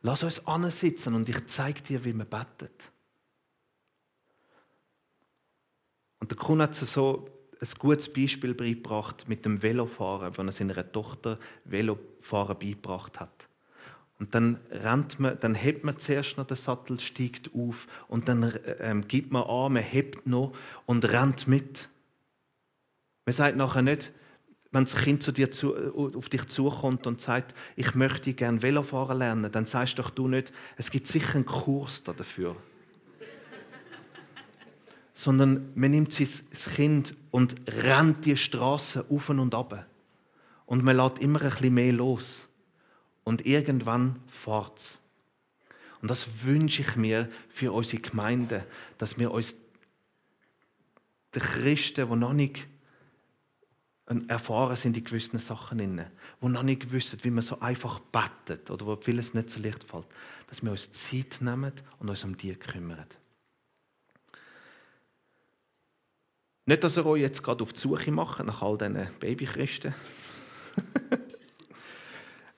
Lass 0.01 0.23
uns 0.23 0.47
ansitzen 0.47 1.13
und 1.13 1.29
ich 1.29 1.45
zeige 1.45 1.83
dir, 1.83 2.03
wie 2.03 2.13
man 2.13 2.27
betet. 2.27 2.89
Und 6.19 6.31
der 6.31 6.37
Kuhn 6.39 6.59
hat 6.59 6.73
so 6.73 7.29
ein 7.61 7.67
gutes 7.77 8.11
Beispiel 8.11 8.55
beigebracht 8.55 9.27
mit 9.27 9.45
dem 9.45 9.61
Velofahren, 9.61 10.35
wenn 10.39 10.47
er 10.47 10.53
seiner 10.53 10.91
Tochter 10.91 11.37
Velofahren 11.65 12.57
beigebracht 12.57 13.19
hat. 13.19 13.47
Und 14.19 14.35
dann 14.35 14.59
rennt 14.69 15.19
man, 15.19 15.37
dann 15.39 15.55
hebt 15.55 15.83
man 15.83 15.99
zuerst 15.99 16.37
noch 16.37 16.47
den 16.47 16.57
Sattel, 16.57 16.99
steigt 16.99 17.51
auf 17.55 17.87
und 18.07 18.27
dann 18.29 18.53
ähm, 18.79 19.07
gibt 19.07 19.31
man 19.31 19.43
an, 19.43 19.73
man 19.73 19.83
hebt 19.83 20.27
noch 20.27 20.53
und 20.85 21.03
rennt 21.11 21.47
mit. 21.47 21.89
Man 23.25 23.33
sagt 23.33 23.57
nachher 23.57 23.81
nicht, 23.81 24.13
wenn 24.71 24.85
das 24.85 24.95
Kind 24.95 25.21
zu 25.21 25.31
dir 25.31 25.51
zu, 25.51 25.75
auf 25.95 26.29
dich 26.29 26.47
zukommt 26.47 27.05
und 27.05 27.21
sagt, 27.21 27.53
ich 27.75 27.93
möchte 27.93 28.33
gerne 28.33 28.61
Velofahren 28.61 29.19
lernen, 29.19 29.51
dann 29.51 29.67
sagst 29.67 29.99
doch 29.99 30.09
du 30.09 30.27
nicht, 30.27 30.51
es 30.77 30.89
gibt 30.89 31.07
sicher 31.07 31.35
einen 31.35 31.45
Kurs 31.45 32.03
dafür. 32.03 32.55
Sondern 35.13 35.71
man 35.75 35.91
nimmt 35.91 36.19
das 36.19 36.69
Kind 36.75 37.15
und 37.29 37.55
rennt 37.67 38.25
die 38.25 38.35
Straße 38.35 39.05
auf 39.09 39.29
und 39.29 39.53
ab. 39.53 39.85
Und 40.65 40.83
man 40.83 40.97
lässt 40.97 41.19
immer 41.19 41.41
ein 41.41 41.49
bisschen 41.49 41.73
mehr 41.73 41.93
los. 41.93 42.47
Und 43.23 43.45
irgendwann 43.45 44.19
es. 44.75 44.99
Und 46.01 46.11
das 46.11 46.43
wünsche 46.43 46.81
ich 46.81 46.95
mir 46.95 47.29
für 47.49 47.71
unsere 47.71 48.01
Gemeinde, 48.01 48.65
dass 48.97 49.17
wir 49.17 49.31
uns 49.31 49.55
den 51.33 51.41
Christen, 51.41 52.09
die 52.09 52.15
noch 52.15 52.33
nicht 52.33 52.67
erfahren 54.27 54.75
sind 54.75 54.97
in 54.97 55.03
gewissen 55.03 55.39
Sachen, 55.39 55.77
die 55.77 56.47
noch 56.47 56.63
nicht 56.63 56.91
wissen, 56.91 57.19
wie 57.23 57.29
man 57.29 57.41
so 57.41 57.59
einfach 57.61 57.99
betet 57.99 58.69
oder 58.69 58.85
wo 58.85 58.95
vieles 58.97 59.33
nicht 59.33 59.49
so 59.49 59.61
leicht 59.61 59.83
fällt, 59.83 60.05
dass 60.47 60.61
wir 60.61 60.71
uns 60.71 60.91
Zeit 60.91 61.37
nehmen 61.39 61.71
und 61.99 62.09
uns 62.09 62.23
um 62.23 62.35
die 62.35 62.53
kümmern. 62.55 63.07
Nicht, 66.65 66.83
dass 66.83 66.97
ihr 66.97 67.05
euch 67.05 67.21
jetzt 67.21 67.43
gerade 67.43 67.63
auf 67.63 67.73
die 67.73 67.79
Suche 67.79 68.11
macht 68.11 68.43
nach 68.43 68.61
all 68.61 68.77
diesen 68.77 69.07
Babychristen. 69.19 69.93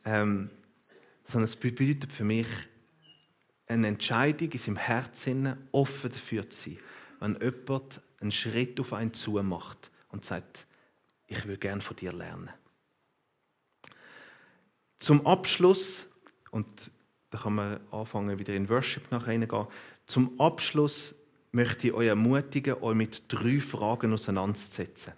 Ähm, 0.05 0.49
sondern 1.27 1.45
es 1.45 1.55
bedeutet 1.55 2.11
für 2.11 2.23
mich, 2.23 2.47
eine 3.67 3.87
Entscheidung 3.87 4.51
in 4.51 4.59
seinem 4.59 4.77
Herzen 4.77 5.57
offen 5.71 6.11
dafür 6.11 6.49
zu 6.49 6.69
sein. 6.69 6.79
Wenn 7.19 7.41
jemand 7.41 8.01
einen 8.21 8.31
Schritt 8.31 8.79
auf 8.79 8.93
einen 8.93 9.13
zu 9.13 9.41
macht 9.41 9.91
und 10.09 10.23
sagt, 10.23 10.67
ich 11.27 11.47
will 11.47 11.57
gern 11.57 11.81
von 11.81 11.95
dir 11.95 12.13
lernen. 12.13 12.51
Zum 14.99 15.25
Abschluss, 15.25 16.07
und 16.51 16.91
da 17.31 17.39
kann 17.39 17.55
man 17.55 17.79
anfangen, 17.91 18.37
wieder 18.37 18.53
in 18.53 18.69
Worship 18.69 19.11
nachher 19.11 19.67
Zum 20.05 20.39
Abschluss 20.39 21.15
möchte 21.51 21.87
ich 21.87 21.93
euch 21.93 22.07
ermutigen, 22.07 22.75
euch 22.81 22.95
mit 22.95 23.23
drei 23.27 23.59
Fragen 23.59 24.13
auseinanderzusetzen. 24.13 25.13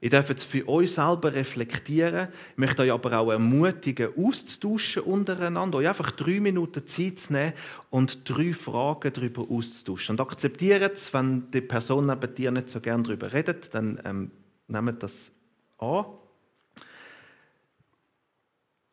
Ihr 0.00 0.10
dürft 0.10 0.30
es 0.30 0.44
für 0.44 0.68
euch 0.68 0.92
selber 0.92 1.32
reflektieren. 1.32 2.28
Ich 2.52 2.58
möchte 2.58 2.82
euch 2.82 2.92
aber 2.92 3.18
auch 3.18 3.32
ermutigen, 3.32 4.10
auszutauschen 4.16 5.02
untereinander, 5.02 5.78
euch 5.78 5.88
einfach 5.88 6.12
drei 6.12 6.38
Minuten 6.38 6.86
Zeit 6.86 7.18
zu 7.18 7.32
nehmen 7.32 7.52
und 7.90 8.28
drei 8.28 8.52
Fragen 8.52 9.12
darüber 9.12 9.46
auszutauschen. 9.50 10.14
Und 10.14 10.20
akzeptiert 10.20 10.94
es, 10.94 11.12
wenn 11.12 11.50
die 11.50 11.62
Person 11.62 12.06
neben 12.06 12.34
dir 12.34 12.52
nicht 12.52 12.70
so 12.70 12.80
gerne 12.80 13.02
darüber 13.02 13.32
redet, 13.32 13.74
dann 13.74 14.00
ähm, 14.04 14.30
nehmt 14.68 15.02
das 15.02 15.32
an. 15.78 16.04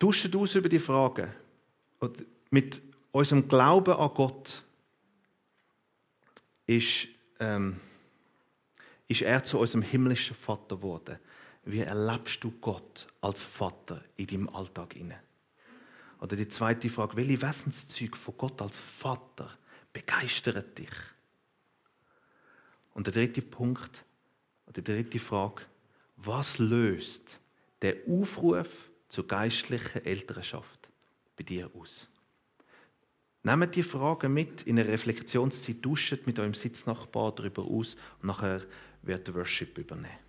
Tauscht 0.00 0.34
aus 0.34 0.54
über 0.56 0.68
die 0.68 0.80
Fragen. 0.80 1.28
Und 2.00 2.24
mit 2.50 2.82
unserem 3.12 3.48
Glauben 3.48 3.94
an 3.94 4.10
Gott 4.12 4.64
ist, 6.66 7.08
ähm, 7.38 7.76
ist 9.08 9.22
er 9.22 9.42
zu 9.42 9.58
unserem 9.58 9.82
himmlischen 9.82 10.36
Vater 10.36 10.76
geworden. 10.76 11.18
Wie 11.64 11.80
erlebst 11.80 12.42
du 12.44 12.52
Gott 12.60 13.08
als 13.20 13.42
Vater 13.42 14.04
in 14.16 14.26
deinem 14.26 14.48
Alltag 14.48 14.96
inne? 14.96 15.20
Oder 16.20 16.36
die 16.36 16.48
zweite 16.48 16.88
Frage, 16.88 17.16
welche 17.16 17.42
Wesenszüge 17.42 18.16
von 18.16 18.36
Gott 18.36 18.62
als 18.62 18.80
Vater 18.80 19.50
begeistern 19.92 20.64
dich? 20.76 20.90
Und 22.94 23.06
der 23.06 23.14
dritte 23.14 23.42
Punkt, 23.42 24.04
oder 24.66 24.80
die 24.80 24.84
dritte 24.84 25.18
Frage, 25.18 25.62
was 26.16 26.58
löst 26.58 27.38
der 27.82 27.96
Aufruf 28.08 28.90
zur 29.08 29.26
geistlichen 29.26 30.04
Elternschaft 30.04 30.88
bei 31.36 31.44
dir 31.44 31.70
aus? 31.74 32.08
Nehmt 33.42 33.76
die 33.76 33.82
Fragen 33.82 34.32
mit 34.32 34.62
in 34.62 34.78
eine 34.78 34.88
Reflexionszeit, 34.88 35.76
duscht 35.84 36.26
mit 36.26 36.38
eurem 36.38 36.54
Sitznachbar 36.54 37.32
darüber 37.32 37.62
aus 37.62 37.94
und 38.20 38.28
nachher 38.28 38.62
ved 39.06 39.14
et 39.14 39.28
worship-øyeblikk. 39.28 40.25